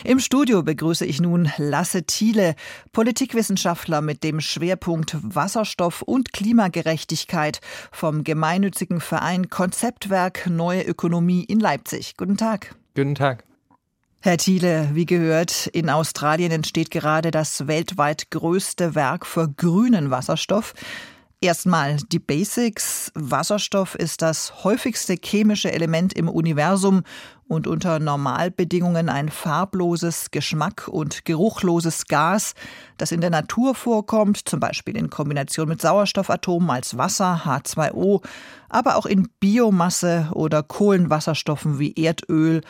Im 0.04 0.20
Studio 0.20 0.64
begrüße 0.64 1.06
ich 1.06 1.22
nun 1.22 1.52
Lasse 1.58 2.04
Thiele, 2.04 2.56
Politikwissenschaftler 2.92 4.02
mit 4.02 4.24
dem 4.24 4.42
Schwerpunkt 4.42 5.18
Wasserstoff 5.22 6.02
und 6.02 6.34
Klimagerechtigkeit 6.34 7.62
vom 7.92 8.24
gemeinnützigen 8.24 9.02
Verein 9.02 9.50
Konzeptwerk 9.50 10.48
Neue 10.48 10.84
Ökonomie 10.84 11.44
in 11.44 11.60
Leipzig. 11.60 12.18
Guten 12.18 12.38
Tag. 12.38 12.76
Guten 12.96 13.16
Tag. 13.16 13.44
Herr 14.22 14.38
Thiele, 14.38 14.90
wie 14.94 15.06
gehört, 15.06 15.68
in 15.68 15.90
Australien 15.90 16.52
entsteht 16.52 16.90
gerade 16.90 17.30
das 17.30 17.68
weltweit 17.68 18.32
größte 18.32 18.96
Werk 18.96 19.26
für 19.26 19.48
grünen 19.48 20.10
Wasserstoff. 20.10 20.74
Erstmal 21.42 21.98
die 22.12 22.18
Basics. 22.18 23.12
Wasserstoff 23.14 23.94
ist 23.94 24.24
das 24.24 24.64
häufigste 24.64 25.16
chemische 25.24 25.72
Element 25.72 26.14
im 26.14 26.28
Universum 26.28 27.04
und 27.48 27.68
unter 27.68 28.00
Normalbedingungen 28.00 29.10
ein 29.10 29.30
farbloses, 29.30 30.32
geschmack- 30.32 30.88
und 30.88 31.26
geruchloses 31.26 32.08
Gas, 32.08 32.54
das 32.98 33.12
in 33.12 33.22
der 33.22 33.30
Natur 33.30 33.76
vorkommt, 33.76 34.48
zum 34.50 34.60
Beispiel 34.60 34.98
in 34.98 35.10
Kombination 35.10 35.70
mit 35.70 35.82
Sauerstoffatomen 35.82 36.70
als 36.70 36.98
Wasser, 36.98 37.42
H2O, 37.46 38.24
aber 38.70 38.96
auch 38.96 39.06
in 39.06 39.30
Biomasse 39.40 40.30
oder 40.34 40.64
Kohlenwasserstoffen 40.64 41.78
wie 41.78 41.94
Erdöl 41.94 42.62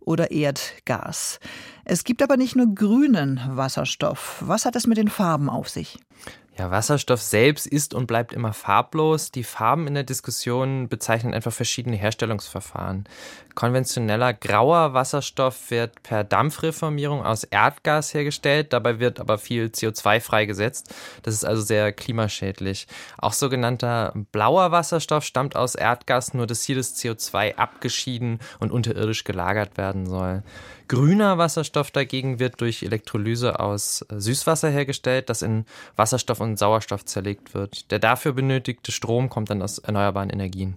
oder 0.00 0.30
Erdgas. 0.30 1.38
Es 1.84 2.04
gibt 2.04 2.22
aber 2.22 2.36
nicht 2.36 2.56
nur 2.56 2.74
grünen 2.74 3.40
Wasserstoff. 3.46 4.42
Was 4.46 4.64
hat 4.64 4.76
es 4.76 4.86
mit 4.86 4.98
den 4.98 5.08
Farben 5.08 5.48
auf 5.48 5.68
sich? 5.68 5.98
Ja, 6.58 6.70
Wasserstoff 6.70 7.22
selbst 7.22 7.66
ist 7.66 7.94
und 7.94 8.06
bleibt 8.06 8.34
immer 8.34 8.52
farblos. 8.52 9.30
Die 9.30 9.42
Farben 9.42 9.86
in 9.86 9.94
der 9.94 10.02
Diskussion 10.02 10.86
bezeichnen 10.86 11.32
einfach 11.32 11.52
verschiedene 11.52 11.96
Herstellungsverfahren. 11.96 13.04
Konventioneller 13.54 14.34
grauer 14.34 14.92
Wasserstoff 14.92 15.70
wird 15.70 16.02
per 16.02 16.24
Dampfreformierung 16.24 17.24
aus 17.24 17.44
Erdgas 17.44 18.12
hergestellt, 18.12 18.74
dabei 18.74 18.98
wird 18.98 19.18
aber 19.18 19.38
viel 19.38 19.66
CO2 19.66 20.20
freigesetzt. 20.20 20.94
Das 21.22 21.32
ist 21.32 21.44
also 21.44 21.62
sehr 21.62 21.90
klimaschädlich. 21.90 22.86
Auch 23.16 23.32
sogenannter 23.32 24.12
blauer 24.32 24.70
Wasserstoff 24.72 25.24
stammt 25.24 25.56
aus 25.56 25.74
Erdgas, 25.74 26.34
nur 26.34 26.46
dass 26.46 26.64
hier 26.64 26.76
das 26.76 26.96
CO2 26.96 27.56
abgeschieden 27.56 28.40
und 28.60 28.72
unterirdisch 28.72 29.24
gelagert 29.24 29.78
werden 29.78 30.04
soll. 30.04 30.42
Grüner 30.88 31.38
Wasserstoff 31.38 31.90
dagegen 31.90 32.38
wird 32.38 32.60
durch 32.60 32.82
Elektrolyse 32.82 33.60
aus 33.60 34.04
Süßwasser 34.10 34.70
hergestellt, 34.70 35.28
das 35.28 35.42
in 35.42 35.64
Wasserstoff 35.96 36.40
und 36.40 36.58
Sauerstoff 36.58 37.04
zerlegt 37.04 37.54
wird. 37.54 37.90
Der 37.90 37.98
dafür 37.98 38.32
benötigte 38.32 38.92
Strom 38.92 39.28
kommt 39.28 39.50
dann 39.50 39.62
aus 39.62 39.78
erneuerbaren 39.78 40.30
Energien. 40.30 40.76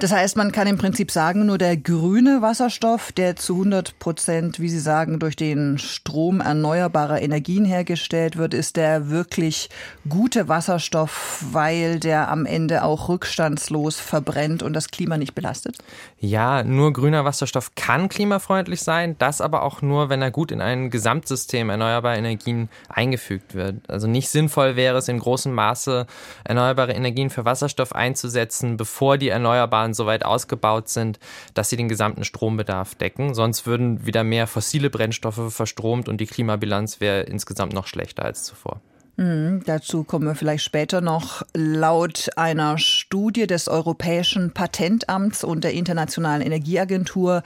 Das 0.00 0.12
heißt, 0.12 0.36
man 0.36 0.52
kann 0.52 0.68
im 0.68 0.78
Prinzip 0.78 1.10
sagen, 1.10 1.46
nur 1.46 1.58
der 1.58 1.76
grüne 1.76 2.40
Wasserstoff, 2.40 3.10
der 3.10 3.34
zu 3.34 3.54
100 3.54 3.98
Prozent, 3.98 4.60
wie 4.60 4.68
Sie 4.68 4.78
sagen, 4.78 5.18
durch 5.18 5.34
den 5.34 5.76
Strom 5.78 6.40
erneuerbarer 6.40 7.20
Energien 7.20 7.64
hergestellt 7.64 8.36
wird, 8.36 8.54
ist 8.54 8.76
der 8.76 9.10
wirklich 9.10 9.70
gute 10.08 10.46
Wasserstoff, 10.46 11.44
weil 11.50 11.98
der 11.98 12.28
am 12.28 12.46
Ende 12.46 12.84
auch 12.84 13.08
rückstandslos 13.08 13.98
verbrennt 13.98 14.62
und 14.62 14.72
das 14.72 14.92
Klima 14.92 15.16
nicht 15.16 15.34
belastet? 15.34 15.78
Ja, 16.20 16.62
nur 16.62 16.92
grüner 16.92 17.24
Wasserstoff 17.24 17.74
kann 17.74 18.08
klimafreundlich 18.08 18.82
sein, 18.82 19.16
das 19.18 19.40
aber 19.40 19.64
auch 19.64 19.82
nur, 19.82 20.10
wenn 20.10 20.22
er 20.22 20.30
gut 20.30 20.52
in 20.52 20.60
ein 20.60 20.90
Gesamtsystem 20.90 21.70
erneuerbarer 21.70 22.18
Energien 22.18 22.68
eingefügt 22.88 23.56
wird. 23.56 23.90
Also 23.90 24.06
nicht 24.06 24.28
sinnvoll 24.28 24.76
wäre 24.76 24.98
es 24.98 25.08
in 25.08 25.18
großem 25.18 25.52
Maße, 25.52 26.06
erneuerbare 26.44 26.92
Energien 26.92 27.30
für 27.30 27.44
Wasserstoff 27.44 27.92
einzusetzen, 27.96 28.76
bevor 28.76 29.18
die 29.18 29.30
erneuerbaren 29.30 29.87
Erneuerbaren 29.88 29.94
so 29.94 30.06
weit 30.06 30.24
ausgebaut 30.24 30.88
sind, 30.88 31.18
dass 31.54 31.68
sie 31.68 31.76
den 31.76 31.88
gesamten 31.88 32.24
Strombedarf 32.24 32.94
decken. 32.94 33.34
Sonst 33.34 33.66
würden 33.66 34.06
wieder 34.06 34.24
mehr 34.24 34.46
fossile 34.46 34.90
Brennstoffe 34.90 35.52
verstromt 35.52 36.08
und 36.08 36.20
die 36.20 36.26
Klimabilanz 36.26 37.00
wäre 37.00 37.22
insgesamt 37.22 37.72
noch 37.72 37.86
schlechter 37.86 38.24
als 38.24 38.44
zuvor. 38.44 38.80
Mhm, 39.18 39.64
dazu 39.66 40.04
kommen 40.04 40.26
wir 40.26 40.36
vielleicht 40.36 40.62
später 40.62 41.00
noch. 41.00 41.42
Laut 41.52 42.28
einer 42.36 42.78
Studie 42.78 43.48
des 43.48 43.66
Europäischen 43.66 44.52
Patentamts 44.52 45.42
und 45.42 45.64
der 45.64 45.72
Internationalen 45.72 46.40
Energieagentur 46.40 47.42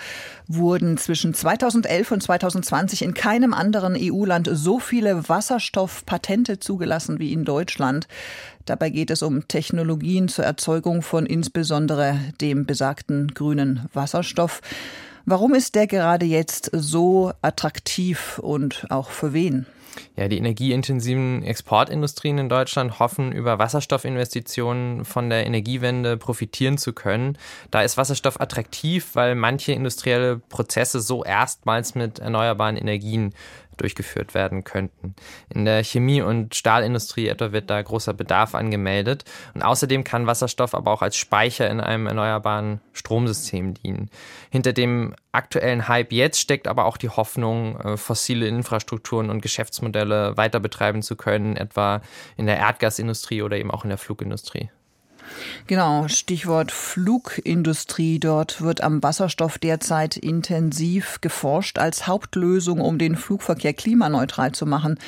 wurden 0.46 0.98
zwischen 0.98 1.32
2011 1.32 2.12
und 2.12 2.22
2020 2.22 3.00
in 3.00 3.14
keinem 3.14 3.54
anderen 3.54 3.96
EU-Land 3.98 4.50
so 4.52 4.80
viele 4.80 5.30
Wasserstoffpatente 5.30 6.60
zugelassen 6.60 7.18
wie 7.18 7.32
in 7.32 7.46
Deutschland. 7.46 8.06
Dabei 8.66 8.90
geht 8.90 9.10
es 9.10 9.22
um 9.22 9.48
Technologien 9.48 10.28
zur 10.28 10.44
Erzeugung 10.44 11.00
von 11.00 11.24
insbesondere 11.24 12.20
dem 12.42 12.66
besagten 12.66 13.28
grünen 13.28 13.88
Wasserstoff. 13.94 14.60
Warum 15.24 15.54
ist 15.54 15.74
der 15.74 15.86
gerade 15.86 16.26
jetzt 16.26 16.70
so 16.74 17.32
attraktiv 17.40 18.38
und 18.40 18.84
auch 18.90 19.08
für 19.08 19.32
wen? 19.32 19.64
Ja, 20.16 20.28
die 20.28 20.38
energieintensiven 20.38 21.42
Exportindustrien 21.42 22.38
in 22.38 22.48
Deutschland 22.48 22.98
hoffen, 22.98 23.32
über 23.32 23.58
Wasserstoffinvestitionen 23.58 25.04
von 25.04 25.30
der 25.30 25.46
Energiewende 25.46 26.16
profitieren 26.16 26.78
zu 26.78 26.92
können. 26.92 27.38
Da 27.70 27.82
ist 27.82 27.96
Wasserstoff 27.96 28.40
attraktiv, 28.40 29.10
weil 29.14 29.34
manche 29.34 29.72
industrielle 29.72 30.38
Prozesse 30.38 31.00
so 31.00 31.24
erstmals 31.24 31.94
mit 31.94 32.18
erneuerbaren 32.18 32.76
Energien 32.76 33.34
durchgeführt 33.76 34.34
werden 34.34 34.64
könnten. 34.64 35.14
In 35.48 35.64
der 35.64 35.82
Chemie- 35.84 36.22
und 36.22 36.54
Stahlindustrie 36.54 37.28
etwa 37.28 37.52
wird 37.52 37.70
da 37.70 37.80
großer 37.80 38.12
Bedarf 38.14 38.54
angemeldet. 38.54 39.24
Und 39.54 39.62
außerdem 39.62 40.04
kann 40.04 40.26
Wasserstoff 40.26 40.74
aber 40.74 40.90
auch 40.90 41.02
als 41.02 41.16
Speicher 41.16 41.68
in 41.70 41.80
einem 41.80 42.06
erneuerbaren 42.06 42.80
Stromsystem 42.92 43.74
dienen. 43.74 44.10
Hinter 44.50 44.72
dem 44.72 45.14
aktuellen 45.32 45.88
Hype 45.88 46.12
jetzt 46.12 46.40
steckt 46.40 46.68
aber 46.68 46.84
auch 46.84 46.96
die 46.96 47.08
Hoffnung, 47.08 47.80
äh, 47.80 47.96
fossile 47.96 48.46
Infrastrukturen 48.46 49.30
und 49.30 49.40
Geschäftsmodelle 49.40 50.36
weiter 50.36 50.60
betreiben 50.60 51.02
zu 51.02 51.16
können, 51.16 51.56
etwa 51.56 52.02
in 52.36 52.46
der 52.46 52.58
Erdgasindustrie 52.58 53.42
oder 53.42 53.56
eben 53.56 53.70
auch 53.70 53.84
in 53.84 53.90
der 53.90 53.98
Flugindustrie. 53.98 54.70
Genau, 55.66 56.08
Stichwort 56.08 56.72
Flugindustrie. 56.72 58.18
Dort 58.18 58.62
wird 58.62 58.82
am 58.82 59.02
Wasserstoff 59.02 59.58
derzeit 59.58 60.16
intensiv 60.16 61.20
geforscht 61.20 61.78
als 61.78 62.06
Hauptlösung, 62.06 62.80
um 62.80 62.98
den 62.98 63.16
Flugverkehr 63.16 63.72
klimaneutral 63.72 64.52
zu 64.52 64.66
machen. 64.66 64.98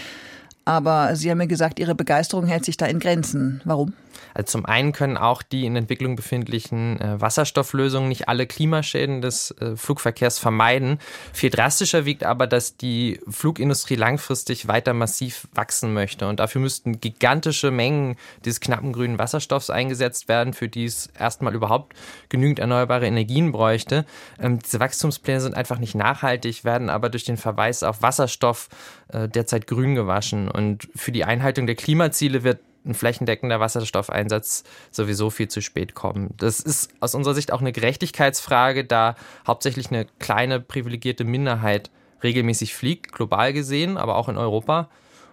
Aber 0.64 1.14
Sie 1.16 1.30
haben 1.30 1.38
mir 1.38 1.46
gesagt, 1.46 1.78
Ihre 1.78 1.94
Begeisterung 1.94 2.46
hält 2.46 2.64
sich 2.64 2.76
da 2.76 2.86
in 2.86 2.98
Grenzen. 2.98 3.60
Warum? 3.64 3.92
Also 4.34 4.52
zum 4.52 4.66
einen 4.66 4.92
können 4.92 5.16
auch 5.16 5.42
die 5.42 5.66
in 5.66 5.76
Entwicklung 5.76 6.16
befindlichen 6.16 7.00
äh, 7.00 7.20
Wasserstofflösungen 7.20 8.08
nicht 8.08 8.28
alle 8.28 8.46
Klimaschäden 8.46 9.20
des 9.20 9.50
äh, 9.60 9.76
Flugverkehrs 9.76 10.38
vermeiden. 10.38 10.98
Viel 11.32 11.50
drastischer 11.50 12.04
wiegt 12.04 12.24
aber, 12.24 12.46
dass 12.46 12.76
die 12.76 13.20
Flugindustrie 13.28 13.96
langfristig 13.96 14.68
weiter 14.68 14.94
massiv 14.94 15.48
wachsen 15.54 15.92
möchte. 15.92 16.28
Und 16.28 16.40
dafür 16.40 16.60
müssten 16.60 17.00
gigantische 17.00 17.70
Mengen 17.70 18.16
dieses 18.44 18.60
knappen 18.60 18.92
grünen 18.92 19.18
Wasserstoffs 19.18 19.70
eingesetzt 19.70 20.28
werden, 20.28 20.52
für 20.52 20.68
die 20.68 20.84
es 20.84 21.08
erstmal 21.18 21.54
überhaupt 21.54 21.94
genügend 22.28 22.58
erneuerbare 22.58 23.06
Energien 23.06 23.52
bräuchte. 23.52 24.04
Ähm, 24.40 24.58
diese 24.58 24.80
Wachstumspläne 24.80 25.40
sind 25.40 25.54
einfach 25.54 25.78
nicht 25.78 25.94
nachhaltig, 25.94 26.64
werden 26.64 26.90
aber 26.90 27.08
durch 27.08 27.24
den 27.24 27.36
Verweis 27.36 27.82
auf 27.82 28.02
Wasserstoff 28.02 28.68
äh, 29.08 29.28
derzeit 29.28 29.66
grün 29.66 29.94
gewaschen. 29.94 30.48
Und 30.48 30.88
für 30.94 31.12
die 31.12 31.24
Einhaltung 31.24 31.66
der 31.66 31.76
Klimaziele 31.76 32.42
wird 32.42 32.60
ein 32.84 32.94
flächendeckender 32.94 33.60
Wasserstoffeinsatz 33.60 34.64
sowieso 34.90 35.30
viel 35.30 35.48
zu 35.48 35.62
spät 35.62 35.94
kommen. 35.94 36.34
Das 36.36 36.60
ist 36.60 36.90
aus 37.00 37.14
unserer 37.14 37.34
Sicht 37.34 37.52
auch 37.52 37.60
eine 37.60 37.72
Gerechtigkeitsfrage, 37.72 38.84
da 38.84 39.16
hauptsächlich 39.46 39.90
eine 39.90 40.06
kleine 40.18 40.60
privilegierte 40.60 41.24
Minderheit 41.24 41.90
regelmäßig 42.22 42.74
fliegt, 42.74 43.12
global 43.12 43.52
gesehen, 43.52 43.96
aber 43.96 44.16
auch 44.16 44.28
in 44.28 44.36
Europa 44.36 44.88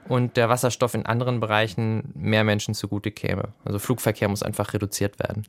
und 0.07 0.37
der 0.37 0.49
Wasserstoff 0.49 0.93
in 0.93 1.05
anderen 1.05 1.39
Bereichen 1.39 2.11
mehr 2.15 2.43
Menschen 2.43 2.73
zugute 2.73 3.11
käme. 3.11 3.49
Also 3.65 3.79
Flugverkehr 3.79 4.27
muss 4.27 4.43
einfach 4.43 4.73
reduziert 4.73 5.19
werden. 5.19 5.43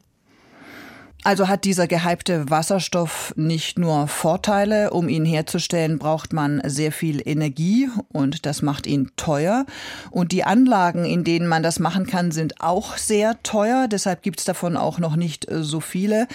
Also 1.25 1.47
hat 1.47 1.64
dieser 1.64 1.87
gehypte 1.87 2.50
Wasserstoff 2.50 3.33
nicht 3.37 3.79
nur 3.79 4.09
Vorteile, 4.09 4.91
um 4.91 5.09
ihn 5.09 5.25
herzustellen, 5.25 6.00
braucht 6.00 6.33
man 6.33 6.61
sehr 6.64 6.91
viel 6.91 7.23
Energie 7.25 7.88
und 8.12 8.45
das 8.45 8.61
macht 8.61 8.88
ihn 8.88 9.12
teuer. 9.17 9.64
Und 10.11 10.33
die 10.33 10.43
Anlagen, 10.43 11.05
in 11.05 11.23
denen 11.23 11.47
man 11.47 11.62
das 11.62 11.79
machen 11.79 12.07
kann, 12.07 12.33
sind 12.33 12.61
auch 12.61 12.97
sehr 12.97 13.41
teuer. 13.45 13.87
Deshalb 13.87 14.23
gibt 14.23 14.41
es 14.41 14.47
davon 14.47 14.76
auch 14.76 14.99
noch 14.99 15.14
nicht 15.14 15.49
äh, 15.49 15.62
so 15.62 15.79
viele. 15.79 16.26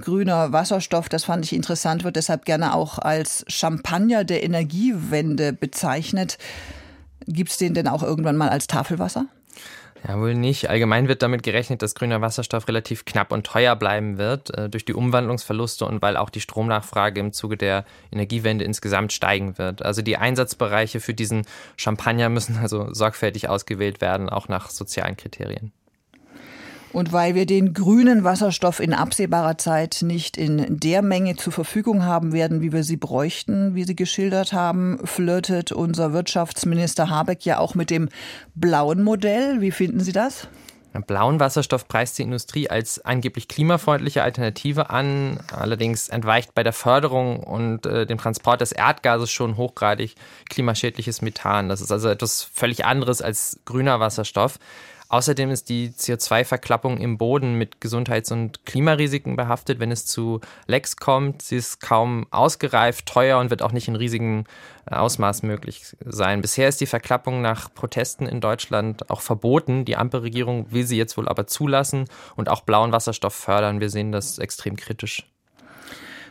Grüner 0.00 0.52
Wasserstoff, 0.52 1.08
das 1.08 1.24
fand 1.24 1.44
ich 1.44 1.52
interessant, 1.52 2.04
wird 2.04 2.14
deshalb 2.14 2.44
gerne 2.44 2.72
auch 2.72 3.00
als 3.00 3.44
Champagner 3.48 4.22
der 4.22 4.44
Energiewende 4.44 5.52
bezeichnet. 5.54 6.38
Gibt 7.26 7.50
es 7.50 7.56
den 7.56 7.74
denn 7.74 7.88
auch 7.88 8.04
irgendwann 8.04 8.36
mal 8.36 8.50
als 8.50 8.68
Tafelwasser? 8.68 9.26
Ja, 10.06 10.20
wohl 10.20 10.34
nicht. 10.34 10.70
Allgemein 10.70 11.08
wird 11.08 11.22
damit 11.22 11.42
gerechnet, 11.42 11.82
dass 11.82 11.96
grüner 11.96 12.20
Wasserstoff 12.20 12.68
relativ 12.68 13.04
knapp 13.06 13.32
und 13.32 13.44
teuer 13.44 13.74
bleiben 13.74 14.18
wird 14.18 14.56
äh, 14.56 14.68
durch 14.68 14.84
die 14.84 14.94
Umwandlungsverluste 14.94 15.84
und 15.84 16.00
weil 16.00 16.16
auch 16.16 16.30
die 16.30 16.40
Stromnachfrage 16.40 17.18
im 17.18 17.32
Zuge 17.32 17.56
der 17.56 17.84
Energiewende 18.12 18.64
insgesamt 18.64 19.12
steigen 19.12 19.58
wird. 19.58 19.82
Also 19.82 20.02
die 20.02 20.16
Einsatzbereiche 20.16 21.00
für 21.00 21.14
diesen 21.14 21.44
Champagner 21.76 22.28
müssen 22.28 22.56
also 22.58 22.92
sorgfältig 22.92 23.48
ausgewählt 23.48 24.00
werden, 24.00 24.28
auch 24.28 24.48
nach 24.48 24.70
sozialen 24.70 25.16
Kriterien. 25.16 25.72
Und 26.96 27.12
weil 27.12 27.34
wir 27.34 27.44
den 27.44 27.74
grünen 27.74 28.24
Wasserstoff 28.24 28.80
in 28.80 28.94
absehbarer 28.94 29.58
Zeit 29.58 29.98
nicht 30.00 30.38
in 30.38 30.80
der 30.80 31.02
Menge 31.02 31.36
zur 31.36 31.52
Verfügung 31.52 32.06
haben 32.06 32.32
werden, 32.32 32.62
wie 32.62 32.72
wir 32.72 32.84
sie 32.84 32.96
bräuchten, 32.96 33.74
wie 33.74 33.84
Sie 33.84 33.94
geschildert 33.94 34.54
haben, 34.54 34.98
flirtet 35.04 35.72
unser 35.72 36.14
Wirtschaftsminister 36.14 37.10
Habeck 37.10 37.44
ja 37.44 37.58
auch 37.58 37.74
mit 37.74 37.90
dem 37.90 38.08
blauen 38.54 39.02
Modell. 39.02 39.60
Wie 39.60 39.72
finden 39.72 40.00
Sie 40.00 40.12
das? 40.12 40.48
Blauen 41.06 41.38
Wasserstoff 41.38 41.86
preist 41.86 42.16
die 42.16 42.22
Industrie 42.22 42.70
als 42.70 43.04
angeblich 43.04 43.48
klimafreundliche 43.48 44.22
Alternative 44.22 44.88
an. 44.88 45.40
Allerdings 45.54 46.08
entweicht 46.08 46.54
bei 46.54 46.62
der 46.62 46.72
Förderung 46.72 47.40
und 47.40 47.84
äh, 47.84 48.06
dem 48.06 48.16
Transport 48.16 48.62
des 48.62 48.72
Erdgases 48.72 49.30
schon 49.30 49.58
hochgradig 49.58 50.14
klimaschädliches 50.48 51.20
Methan. 51.20 51.68
Das 51.68 51.82
ist 51.82 51.92
also 51.92 52.08
etwas 52.08 52.42
völlig 52.42 52.86
anderes 52.86 53.20
als 53.20 53.60
grüner 53.66 54.00
Wasserstoff. 54.00 54.58
Außerdem 55.08 55.50
ist 55.50 55.68
die 55.68 55.90
CO2-Verklappung 55.90 56.98
im 56.98 57.16
Boden 57.16 57.54
mit 57.54 57.80
Gesundheits- 57.80 58.32
und 58.32 58.66
Klimarisiken 58.66 59.36
behaftet, 59.36 59.78
wenn 59.78 59.92
es 59.92 60.04
zu 60.06 60.40
Lecks 60.66 60.96
kommt. 60.96 61.42
Sie 61.42 61.56
ist 61.56 61.80
kaum 61.80 62.26
ausgereift, 62.30 63.06
teuer 63.06 63.38
und 63.38 63.50
wird 63.50 63.62
auch 63.62 63.72
nicht 63.72 63.88
in 63.88 63.96
riesigem 63.96 64.44
äh, 64.90 64.94
Ausmaß 64.96 65.42
möglich 65.42 65.96
sein. 66.04 66.42
Bisher 66.42 66.68
ist 66.68 66.80
die 66.80 66.86
Verklappung 66.86 67.40
nach 67.40 67.72
Protesten 67.72 68.26
in 68.26 68.40
Deutschland 68.40 69.08
auch 69.10 69.20
verboten. 69.20 69.84
Die 69.84 69.96
Ampelregierung 69.96 70.72
will 70.72 70.86
sie 70.86 70.96
jetzt 70.96 71.16
wohl 71.16 71.28
aber 71.28 71.46
zulassen 71.46 72.06
und 72.34 72.48
auch 72.48 72.62
blauen 72.62 72.92
Wasserstoff 72.92 73.34
fördern. 73.34 73.80
Wir 73.80 73.90
sehen 73.90 74.10
das 74.10 74.38
extrem 74.38 74.76
kritisch. 74.76 75.24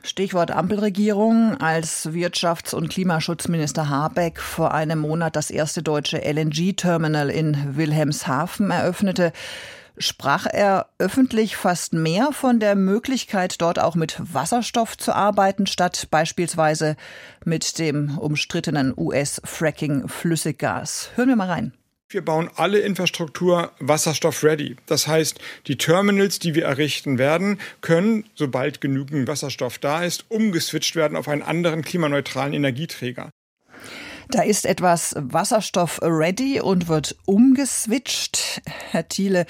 Stichwort 0.05 0.51
Ampelregierung. 0.51 1.59
Als 1.59 2.07
Wirtschafts- 2.09 2.75
und 2.75 2.89
Klimaschutzminister 2.89 3.89
Habeck 3.89 4.39
vor 4.39 4.73
einem 4.73 4.99
Monat 4.99 5.35
das 5.35 5.49
erste 5.49 5.81
deutsche 5.81 6.23
LNG-Terminal 6.23 7.29
in 7.29 7.75
Wilhelmshaven 7.75 8.71
eröffnete, 8.71 9.33
sprach 9.97 10.45
er 10.45 10.87
öffentlich 10.99 11.55
fast 11.55 11.93
mehr 11.93 12.29
von 12.31 12.59
der 12.59 12.75
Möglichkeit, 12.75 13.61
dort 13.61 13.79
auch 13.79 13.95
mit 13.95 14.17
Wasserstoff 14.19 14.97
zu 14.97 15.13
arbeiten, 15.13 15.65
statt 15.65 16.07
beispielsweise 16.11 16.95
mit 17.43 17.79
dem 17.79 18.19
umstrittenen 18.19 18.93
US-Fracking-Flüssiggas. 18.95 21.09
Hören 21.15 21.29
wir 21.29 21.35
mal 21.35 21.49
rein. 21.49 21.73
Wir 22.15 22.23
bauen 22.23 22.49
alle 22.55 22.79
Infrastruktur 22.79 23.73
wasserstoff-ready. 23.81 24.77
Das 24.85 25.05
heißt, 25.05 25.37
die 25.67 25.77
Terminals, 25.77 26.39
die 26.39 26.55
wir 26.55 26.63
errichten 26.63 27.17
werden, 27.17 27.59
können, 27.81 28.23
sobald 28.35 28.79
genügend 28.79 29.27
Wasserstoff 29.27 29.79
da 29.79 30.01
ist, 30.01 30.23
umgeswitcht 30.29 30.95
werden 30.95 31.17
auf 31.17 31.27
einen 31.27 31.41
anderen 31.41 31.81
klimaneutralen 31.81 32.53
Energieträger. 32.53 33.31
Da 34.29 34.43
ist 34.43 34.65
etwas 34.65 35.13
Wasserstoff 35.17 35.99
ready 36.01 36.61
und 36.61 36.87
wird 36.87 37.17
umgeswitcht. 37.25 38.61
Herr 38.91 39.09
Thiele, 39.09 39.45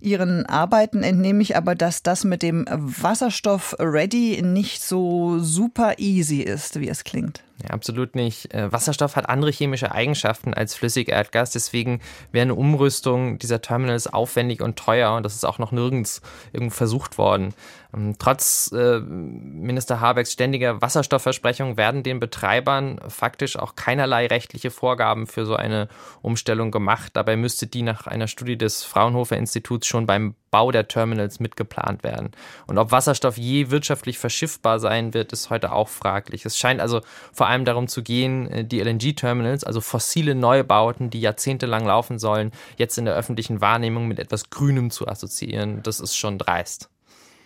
Ihren 0.00 0.44
Arbeiten 0.44 1.04
entnehme 1.04 1.40
ich 1.40 1.56
aber, 1.56 1.76
dass 1.76 2.02
das 2.02 2.24
mit 2.24 2.42
dem 2.42 2.66
Wasserstoff 2.68 3.76
ready 3.78 4.42
nicht 4.42 4.82
so 4.82 5.38
super 5.38 6.00
easy 6.00 6.40
ist, 6.40 6.80
wie 6.80 6.88
es 6.88 7.04
klingt. 7.04 7.44
Ja, 7.62 7.70
absolut 7.70 8.14
nicht. 8.14 8.54
Äh, 8.54 8.70
Wasserstoff 8.70 9.16
hat 9.16 9.28
andere 9.28 9.50
chemische 9.50 9.90
Eigenschaften 9.90 10.54
als 10.54 10.74
Flüssigerdgas. 10.76 11.50
Deswegen 11.50 12.00
wäre 12.30 12.42
eine 12.42 12.54
Umrüstung 12.54 13.38
dieser 13.38 13.60
Terminals 13.60 14.06
aufwendig 14.06 14.62
und 14.62 14.76
teuer. 14.76 15.14
Und 15.14 15.24
das 15.24 15.34
ist 15.34 15.44
auch 15.44 15.58
noch 15.58 15.72
nirgends 15.72 16.22
irgendwo 16.52 16.76
versucht 16.76 17.18
worden. 17.18 17.54
Ähm, 17.92 18.14
trotz 18.16 18.70
äh, 18.72 19.00
Minister 19.00 20.00
Habecks 20.00 20.32
ständiger 20.32 20.80
Wasserstoffversprechung 20.80 21.76
werden 21.76 22.04
den 22.04 22.20
Betreibern 22.20 23.00
faktisch 23.08 23.56
auch 23.58 23.74
keinerlei 23.74 24.26
rechtliche 24.26 24.70
Vorgaben 24.70 25.26
für 25.26 25.44
so 25.44 25.56
eine 25.56 25.88
Umstellung 26.22 26.70
gemacht. 26.70 27.12
Dabei 27.14 27.36
müsste 27.36 27.66
die 27.66 27.82
nach 27.82 28.06
einer 28.06 28.28
Studie 28.28 28.56
des 28.56 28.84
Fraunhofer 28.84 29.36
Instituts 29.36 29.88
schon 29.88 30.06
beim 30.06 30.36
Bau 30.50 30.70
der 30.70 30.88
Terminals 30.88 31.40
mitgeplant 31.40 32.02
werden. 32.02 32.30
Und 32.66 32.78
ob 32.78 32.92
Wasserstoff 32.92 33.36
je 33.36 33.70
wirtschaftlich 33.70 34.18
verschiffbar 34.18 34.80
sein 34.80 35.14
wird, 35.14 35.32
ist 35.32 35.50
heute 35.50 35.72
auch 35.72 35.88
fraglich. 35.88 36.44
Es 36.44 36.58
scheint 36.58 36.80
also 36.80 37.00
vor 37.32 37.46
allem 37.46 37.64
darum 37.64 37.88
zu 37.88 38.02
gehen, 38.02 38.50
äh, 38.50 38.64
die 38.64 38.80
LNG-Terminals, 38.80 39.64
also 39.64 39.80
fossile 39.80 40.34
Neubauten, 40.34 41.10
die 41.10 41.20
jahrzehntelang 41.20 41.86
laufen 41.86 42.18
sollen, 42.18 42.52
jetzt 42.76 42.98
in 42.98 43.04
der 43.04 43.14
öffentlichen 43.14 43.60
Wahrnehmung 43.60 44.08
mit 44.08 44.18
etwas 44.18 44.50
Grünem 44.50 44.90
zu 44.90 45.08
assoziieren. 45.08 45.82
Das 45.82 46.00
ist 46.00 46.16
schon 46.16 46.38
dreist. 46.38 46.90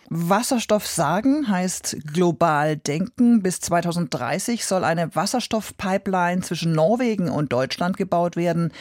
Wasserstoff 0.09 0.85
sagen 0.85 1.47
heißt 1.47 1.97
global 2.13 2.77
denken. 2.77 3.41
Bis 3.41 3.59
2030 3.61 4.65
soll 4.65 4.83
eine 4.83 5.15
Wasserstoffpipeline 5.15 6.41
zwischen 6.41 6.73
Norwegen 6.73 7.29
und 7.29 7.53
Deutschland 7.53 7.97
gebaut 7.97 8.35
werden. 8.35 8.71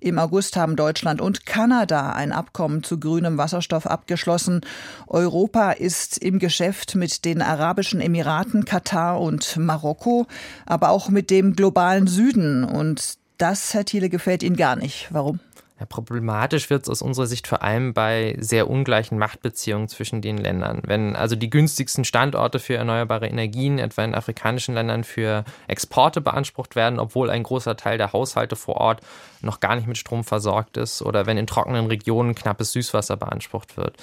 Im 0.00 0.18
August 0.18 0.56
haben 0.56 0.76
Deutschland 0.76 1.20
und 1.20 1.46
Kanada 1.46 2.12
ein 2.12 2.32
Abkommen 2.32 2.82
zu 2.82 2.98
grünem 2.98 3.38
Wasserstoff 3.38 3.86
abgeschlossen. 3.86 4.62
Europa 5.06 5.72
ist 5.72 6.18
im 6.18 6.38
Geschäft 6.38 6.94
mit 6.94 7.24
den 7.24 7.42
Arabischen 7.42 8.00
Emiraten, 8.00 8.64
Katar 8.64 9.20
und 9.20 9.56
Marokko, 9.56 10.26
aber 10.66 10.90
auch 10.90 11.08
mit 11.08 11.30
dem 11.30 11.54
globalen 11.54 12.06
Süden. 12.06 12.64
Und 12.64 13.18
das, 13.38 13.74
Herr 13.74 13.84
Thiele, 13.84 14.08
gefällt 14.08 14.42
Ihnen 14.42 14.56
gar 14.56 14.76
nicht. 14.76 15.08
Warum? 15.10 15.40
Ja, 15.80 15.86
problematisch 15.86 16.68
wird 16.68 16.82
es 16.82 16.90
aus 16.90 17.00
unserer 17.00 17.26
Sicht 17.26 17.46
vor 17.46 17.62
allem 17.62 17.94
bei 17.94 18.36
sehr 18.38 18.68
ungleichen 18.68 19.16
Machtbeziehungen 19.16 19.88
zwischen 19.88 20.20
den 20.20 20.36
Ländern. 20.36 20.82
Wenn 20.84 21.16
also 21.16 21.36
die 21.36 21.48
günstigsten 21.48 22.04
Standorte 22.04 22.58
für 22.58 22.74
erneuerbare 22.74 23.28
Energien, 23.28 23.78
etwa 23.78 24.04
in 24.04 24.14
afrikanischen 24.14 24.74
Ländern, 24.74 25.04
für 25.04 25.44
Exporte 25.68 26.20
beansprucht 26.20 26.76
werden, 26.76 26.98
obwohl 26.98 27.30
ein 27.30 27.44
großer 27.44 27.78
Teil 27.78 27.96
der 27.96 28.12
Haushalte 28.12 28.56
vor 28.56 28.76
Ort 28.76 29.00
noch 29.40 29.60
gar 29.60 29.74
nicht 29.74 29.88
mit 29.88 29.96
Strom 29.96 30.22
versorgt 30.22 30.76
ist, 30.76 31.00
oder 31.00 31.24
wenn 31.24 31.38
in 31.38 31.46
trockenen 31.46 31.86
Regionen 31.86 32.34
knappes 32.34 32.72
Süßwasser 32.72 33.16
beansprucht 33.16 33.78
wird. 33.78 33.96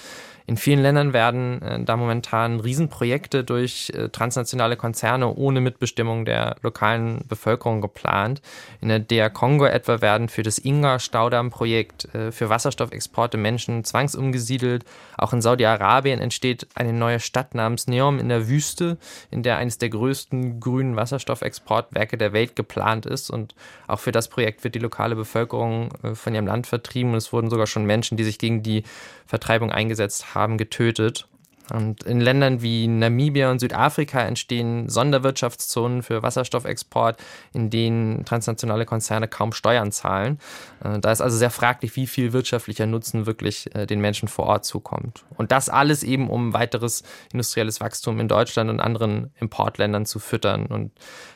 In 0.49 0.55
vielen 0.55 0.81
Ländern 0.81 1.11
werden 1.11 1.61
äh, 1.61 1.83
da 1.83 1.97
momentan 1.97 2.61
Riesenprojekte 2.61 3.43
durch 3.43 3.91
äh, 3.93 4.07
transnationale 4.07 4.77
Konzerne 4.77 5.33
ohne 5.35 5.59
Mitbestimmung 5.59 6.23
der 6.23 6.55
lokalen 6.61 7.25
Bevölkerung 7.27 7.81
geplant. 7.81 8.41
In 8.79 8.87
der 8.87 8.99
DR 8.99 9.29
Kongo 9.29 9.65
etwa 9.65 9.99
werden 9.99 10.29
für 10.29 10.43
das 10.43 10.57
Inga-Staudamm-Projekt 10.57 12.15
äh, 12.15 12.31
für 12.31 12.49
Wasserstoffexporte 12.49 13.35
Menschen 13.35 13.83
zwangsumgesiedelt. 13.83 14.85
Auch 15.17 15.33
in 15.33 15.41
Saudi-Arabien 15.41 16.21
entsteht 16.21 16.65
eine 16.75 16.93
neue 16.93 17.19
Stadt 17.19 17.53
namens 17.53 17.87
Neom 17.87 18.17
in 18.17 18.29
der 18.29 18.47
Wüste, 18.47 18.97
in 19.29 19.43
der 19.43 19.57
eines 19.57 19.79
der 19.79 19.89
größten 19.89 20.61
grünen 20.61 20.95
Wasserstoffexportwerke 20.95 22.17
der 22.17 22.31
Welt 22.31 22.55
geplant 22.55 23.05
ist. 23.05 23.29
Und 23.29 23.53
auch 23.85 23.99
für 23.99 24.13
das 24.13 24.29
Projekt 24.29 24.63
wird 24.63 24.75
die 24.75 24.79
lokale 24.79 25.17
Bevölkerung 25.17 25.89
von 26.13 26.33
ihrem 26.33 26.47
Land 26.47 26.67
vertrieben. 26.67 27.15
Es 27.15 27.33
wurden 27.33 27.49
sogar 27.49 27.67
schon 27.67 27.83
Menschen, 27.83 28.15
die 28.15 28.23
sich 28.23 28.39
gegen 28.39 28.63
die 28.63 28.83
Vertreibung 29.27 29.71
eingesetzt 29.71 30.33
haben, 30.33 30.36
getötet. 30.57 31.27
Und 31.73 32.03
in 32.03 32.21
Ländern 32.21 32.61
wie 32.61 32.87
Namibia 32.87 33.51
und 33.51 33.59
Südafrika 33.59 34.21
entstehen 34.21 34.87
Sonderwirtschaftszonen 34.87 36.01
für 36.01 36.23
Wasserstoffexport, 36.23 37.21
in 37.53 37.69
denen 37.69 38.25
transnationale 38.25 38.85
Konzerne 38.85 39.27
kaum 39.27 39.51
Steuern 39.51 39.91
zahlen. 39.91 40.39
Äh, 40.83 40.99
da 40.99 41.11
ist 41.11 41.21
also 41.21 41.37
sehr 41.37 41.49
fraglich, 41.49 41.95
wie 41.95 42.07
viel 42.07 42.33
wirtschaftlicher 42.33 42.85
Nutzen 42.85 43.25
wirklich 43.25 43.73
äh, 43.75 43.85
den 43.85 43.99
Menschen 43.99 44.27
vor 44.27 44.45
Ort 44.45 44.65
zukommt. 44.65 45.25
Und 45.35 45.51
das 45.51 45.69
alles 45.69 46.03
eben, 46.03 46.29
um 46.29 46.53
weiteres 46.53 47.03
industrielles 47.33 47.81
Wachstum 47.81 48.19
in 48.19 48.27
Deutschland 48.27 48.69
und 48.69 48.79
anderen 48.79 49.31
Importländern 49.39 50.05
zu 50.05 50.19
füttern. 50.19 50.67
Und 50.67 50.91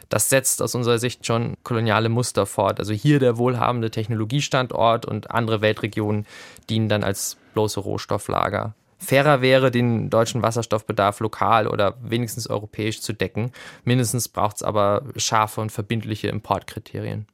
das 0.07 0.29
setzt 0.29 0.61
aus 0.61 0.75
unserer 0.75 0.99
Sicht 0.99 1.25
schon 1.25 1.55
koloniale 1.63 2.09
Muster 2.09 2.45
fort. 2.45 2.79
Also 2.79 2.93
hier 2.93 3.19
der 3.19 3.37
wohlhabende 3.37 3.91
Technologiestandort 3.91 5.05
und 5.05 5.31
andere 5.31 5.61
Weltregionen 5.61 6.25
dienen 6.69 6.89
dann 6.89 7.03
als 7.03 7.37
bloße 7.53 7.79
Rohstofflager. 7.79 8.75
Fairer 9.01 9.41
wäre, 9.41 9.71
den 9.71 10.09
deutschen 10.11 10.43
Wasserstoffbedarf 10.43 11.19
lokal 11.21 11.67
oder 11.67 11.95
wenigstens 12.03 12.47
europäisch 12.47 13.01
zu 13.01 13.13
decken. 13.13 13.51
Mindestens 13.83 14.29
braucht 14.29 14.57
es 14.57 14.63
aber 14.63 15.01
scharfe 15.15 15.59
und 15.59 15.71
verbindliche 15.71 16.27
Importkriterien. 16.27 17.25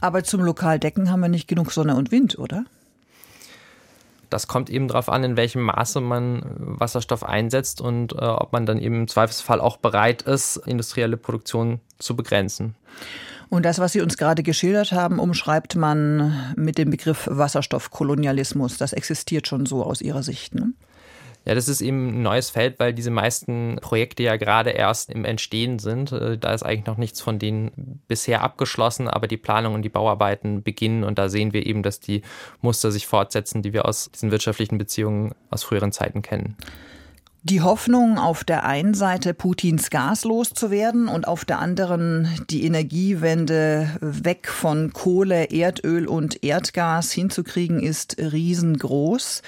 Aber 0.00 0.22
zum 0.22 0.42
Lokaldecken 0.42 1.10
haben 1.10 1.20
wir 1.20 1.28
nicht 1.28 1.48
genug 1.48 1.72
Sonne 1.72 1.96
und 1.96 2.12
Wind, 2.12 2.38
oder? 2.38 2.64
Das 4.30 4.48
kommt 4.48 4.70
eben 4.70 4.88
darauf 4.88 5.08
an, 5.08 5.22
in 5.24 5.36
welchem 5.36 5.62
Maße 5.62 6.00
man 6.00 6.42
Wasserstoff 6.56 7.24
einsetzt 7.24 7.80
und 7.80 8.12
äh, 8.12 8.16
ob 8.16 8.52
man 8.52 8.66
dann 8.66 8.78
eben 8.78 9.00
im 9.00 9.08
Zweifelsfall 9.08 9.60
auch 9.60 9.76
bereit 9.76 10.22
ist, 10.22 10.56
industrielle 10.56 11.16
Produktion 11.16 11.80
zu 11.98 12.16
begrenzen. 12.16 12.74
Und 13.48 13.64
das, 13.64 13.78
was 13.78 13.92
Sie 13.92 14.00
uns 14.00 14.16
gerade 14.16 14.42
geschildert 14.42 14.92
haben, 14.92 15.18
umschreibt 15.18 15.76
man 15.76 16.54
mit 16.56 16.78
dem 16.78 16.90
Begriff 16.90 17.28
Wasserstoffkolonialismus. 17.30 18.76
Das 18.76 18.92
existiert 18.92 19.46
schon 19.46 19.66
so 19.66 19.82
aus 19.82 20.00
Ihrer 20.00 20.22
Sicht. 20.22 20.54
Ne? 20.54 20.72
Ja, 21.44 21.54
das 21.54 21.68
ist 21.68 21.82
eben 21.82 22.08
ein 22.08 22.22
neues 22.22 22.48
Feld, 22.48 22.78
weil 22.78 22.94
diese 22.94 23.10
meisten 23.10 23.76
Projekte 23.82 24.22
ja 24.22 24.36
gerade 24.36 24.70
erst 24.70 25.10
im 25.10 25.26
Entstehen 25.26 25.78
sind. 25.78 26.10
Äh, 26.10 26.38
da 26.38 26.54
ist 26.54 26.62
eigentlich 26.62 26.86
noch 26.86 26.96
nichts 26.96 27.20
von 27.20 27.38
denen 27.38 28.00
bisher 28.08 28.42
abgeschlossen, 28.42 29.08
aber 29.08 29.26
die 29.26 29.36
Planung 29.36 29.74
und 29.74 29.82
die 29.82 29.90
Bauarbeiten 29.90 30.62
beginnen 30.62 31.04
und 31.04 31.18
da 31.18 31.28
sehen 31.28 31.52
wir 31.52 31.66
eben, 31.66 31.82
dass 31.82 32.00
die 32.00 32.22
Muster 32.62 32.90
sich 32.90 33.06
fortsetzen, 33.06 33.60
die 33.62 33.74
wir 33.74 33.84
aus 33.84 34.10
diesen 34.10 34.30
wirtschaftlichen 34.30 34.78
Beziehungen 34.78 35.34
aus 35.50 35.64
früheren 35.64 35.92
Zeiten 35.92 36.22
kennen. 36.22 36.56
Die 37.46 37.60
Hoffnung, 37.60 38.16
auf 38.16 38.42
der 38.42 38.64
einen 38.64 38.94
Seite 38.94 39.34
Putins 39.34 39.90
Gas 39.90 40.24
loszuwerden 40.24 41.08
und 41.08 41.28
auf 41.28 41.44
der 41.44 41.58
anderen 41.58 42.26
die 42.48 42.64
Energiewende 42.64 43.90
weg 44.00 44.48
von 44.48 44.94
Kohle, 44.94 45.50
Erdöl 45.50 46.06
und 46.06 46.42
Erdgas 46.42 47.12
hinzukriegen, 47.12 47.80
ist 47.80 48.16
riesengroß. 48.16 49.42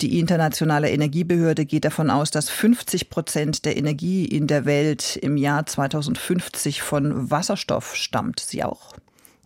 Die 0.00 0.18
Internationale 0.18 0.90
Energiebehörde 0.90 1.64
geht 1.64 1.84
davon 1.84 2.10
aus, 2.10 2.32
dass 2.32 2.50
50 2.50 3.08
Prozent 3.08 3.64
der 3.64 3.76
Energie 3.76 4.24
in 4.24 4.48
der 4.48 4.64
Welt 4.64 5.14
im 5.14 5.36
Jahr 5.36 5.64
2050 5.64 6.82
von 6.82 7.30
Wasserstoff 7.30 7.94
stammt. 7.94 8.40
Sie 8.40 8.64
auch? 8.64 8.94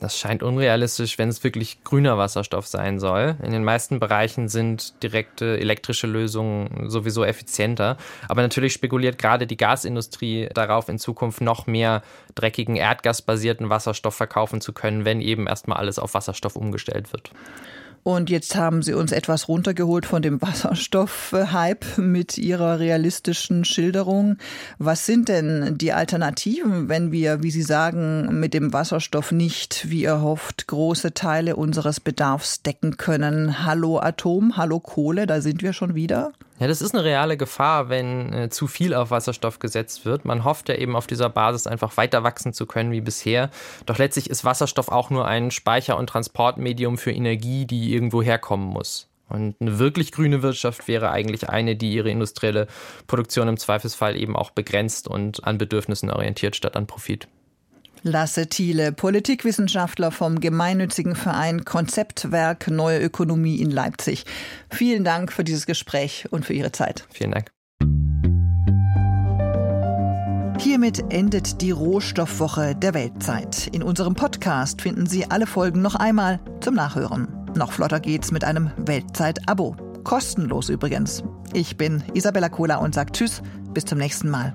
Das 0.03 0.19
scheint 0.19 0.43
unrealistisch, 0.43 1.17
wenn 1.17 1.29
es 1.29 1.45
wirklich 1.45 1.85
grüner 1.85 2.19
Wasserstoff 2.19 2.67
sein 2.67 2.99
soll. 2.99 3.37
In 3.41 3.53
den 3.53 3.63
meisten 3.63 4.01
Bereichen 4.01 4.49
sind 4.49 5.01
direkte 5.01 5.61
elektrische 5.61 6.09
Lösungen 6.09 6.91
sowieso 6.91 7.25
effizienter. 7.25 7.97
Aber 8.29 8.43
natürlich 8.43 8.73
spekuliert 8.73 9.17
gerade 9.17 9.47
die 9.47 9.57
Gasindustrie 9.57 10.49
darauf, 10.53 10.89
in 10.89 10.99
Zukunft 10.99 11.41
noch 11.41 11.69
mehr 11.69 12.03
dreckigen 12.35 12.75
erdgasbasierten 12.75 13.71
Wasserstoff 13.71 14.17
verkaufen 14.17 14.61
zu 14.61 14.73
können, 14.73 15.05
wenn 15.05 15.21
eben 15.21 15.47
erstmal 15.47 15.79
alles 15.79 16.01
auf 16.01 16.15
Wasserstoff 16.15 16.57
umgestellt 16.57 17.13
wird. 17.13 17.31
Und 18.05 18.31
jetzt 18.31 18.57
haben 18.57 18.83
Sie 18.83 18.95
uns 18.95 19.13
etwas 19.13 19.47
runtergeholt 19.47 20.07
von 20.07 20.23
dem 20.23 20.43
Wasserstoff-Hype 20.43 21.99
mit 21.99 22.37
Ihrer 22.37 22.81
realistischen 22.81 23.65
Schilderung. 23.65 24.39
Was 24.79 25.07
sind 25.07 25.29
denn 25.29 25.79
die 25.79 25.93
Alternativen, 25.93 26.89
wenn 26.89 27.13
wir, 27.13 27.45
wie 27.45 27.53
Sie 27.53 27.63
sagen, 27.63 28.41
mit 28.41 28.55
dem 28.55 28.73
Wasserstoff 28.73 29.31
nicht, 29.31 29.89
wie 29.89 30.03
erhofft, 30.03 30.67
große 30.67 31.15
Teile 31.15 31.55
unseres 31.55 32.01
Bedarfs 32.01 32.63
decken 32.63 32.97
können? 32.97 33.65
Hallo 33.65 34.01
Atom, 34.01 34.57
hallo 34.57 34.81
Kohle, 34.81 35.29
da 35.29 35.41
sind 35.41 35.63
wir 35.63 35.73
schon 35.73 35.95
wieder? 35.95 36.33
Ja, 36.63 36.69
das 36.69 36.81
ist 36.81 36.95
eine 36.95 37.03
reale 37.03 37.37
Gefahr, 37.37 37.89
wenn 37.89 38.33
äh, 38.33 38.49
zu 38.49 38.69
viel 38.69 38.95
auf 38.95 39.11
Wasserstoff 39.11 39.59
gesetzt 39.59 40.05
wird. 40.05 40.25
Man 40.25 40.45
hofft 40.45 40.69
ja 40.69 40.77
eben 40.77 40.95
auf 40.95 41.09
dieser 41.09 41.29
Basis 41.29 41.67
einfach 41.67 41.97
weiter 41.97 42.23
wachsen 42.23 42.53
zu 42.53 42.67
können 42.67 42.93
wie 42.93 43.01
bisher. 43.01 43.51
Doch 43.85 43.99
letztlich 43.99 44.31
ist 44.31 44.45
Wasserstoff 44.45 44.89
auch 44.89 45.11
nur 45.11 45.27
ein 45.27 45.51
Speicher- 45.51 45.97
und 45.97 46.07
Transportmedium 46.07 46.99
für 46.99 47.11
Energie, 47.11 47.67
die 47.67 47.93
irgendwo 47.93 48.23
herkommen 48.23 48.69
muss. 48.69 49.09
Und 49.29 49.57
eine 49.59 49.81
wirklich 49.81 50.13
grüne 50.13 50.43
Wirtschaft 50.43 50.87
wäre 50.87 51.11
eigentlich 51.11 51.49
eine, 51.49 51.75
die 51.75 51.95
ihre 51.95 52.11
industrielle 52.11 52.69
Produktion 53.09 53.49
im 53.49 53.57
Zweifelsfall 53.57 54.15
eben 54.15 54.37
auch 54.37 54.51
begrenzt 54.51 55.09
und 55.09 55.43
an 55.43 55.59
Bedürfnissen 55.59 56.13
orientiert 56.13 56.55
statt 56.55 56.77
an 56.77 56.87
Profit. 56.87 57.27
Lasse 58.05 58.49
Thiele, 58.49 58.91
Politikwissenschaftler 58.91 60.11
vom 60.11 60.41
gemeinnützigen 60.41 61.15
Verein 61.15 61.65
Konzeptwerk 61.65 62.69
Neue 62.69 63.01
Ökonomie 63.01 63.61
in 63.61 63.71
Leipzig. 63.71 64.25
Vielen 64.71 65.05
Dank 65.05 65.33
für 65.33 65.45
dieses 65.45 65.67
Gespräch 65.67 66.27
und 66.31 66.45
für 66.45 66.53
Ihre 66.53 66.73
Zeit. 66.73 67.07
Vielen 67.13 67.31
Dank. 67.31 67.53
Hiermit 70.59 71.05
endet 71.13 71.61
die 71.61 71.71
Rohstoffwoche 71.71 72.75
der 72.75 72.95
Weltzeit. 72.95 73.69
In 73.69 73.83
unserem 73.83 74.15
Podcast 74.15 74.83
finden 74.83 75.07
Sie 75.07 75.31
alle 75.31 75.47
Folgen 75.47 75.81
noch 75.81 75.95
einmal 75.95 76.41
zum 76.61 76.75
Nachhören. 76.75 77.29
Noch 77.57 77.73
flotter 77.73 78.01
geht's 78.01 78.33
mit 78.33 78.43
einem 78.43 78.71
Weltzeit-Abo. 78.79 79.77
Kostenlos 80.03 80.69
übrigens. 80.69 81.23
Ich 81.53 81.77
bin 81.77 82.03
Isabella 82.15 82.49
Kohler 82.49 82.81
und 82.81 82.95
sage 82.95 83.13
Tschüss, 83.13 83.43
bis 83.75 83.85
zum 83.85 83.99
nächsten 83.99 84.29
Mal. 84.29 84.55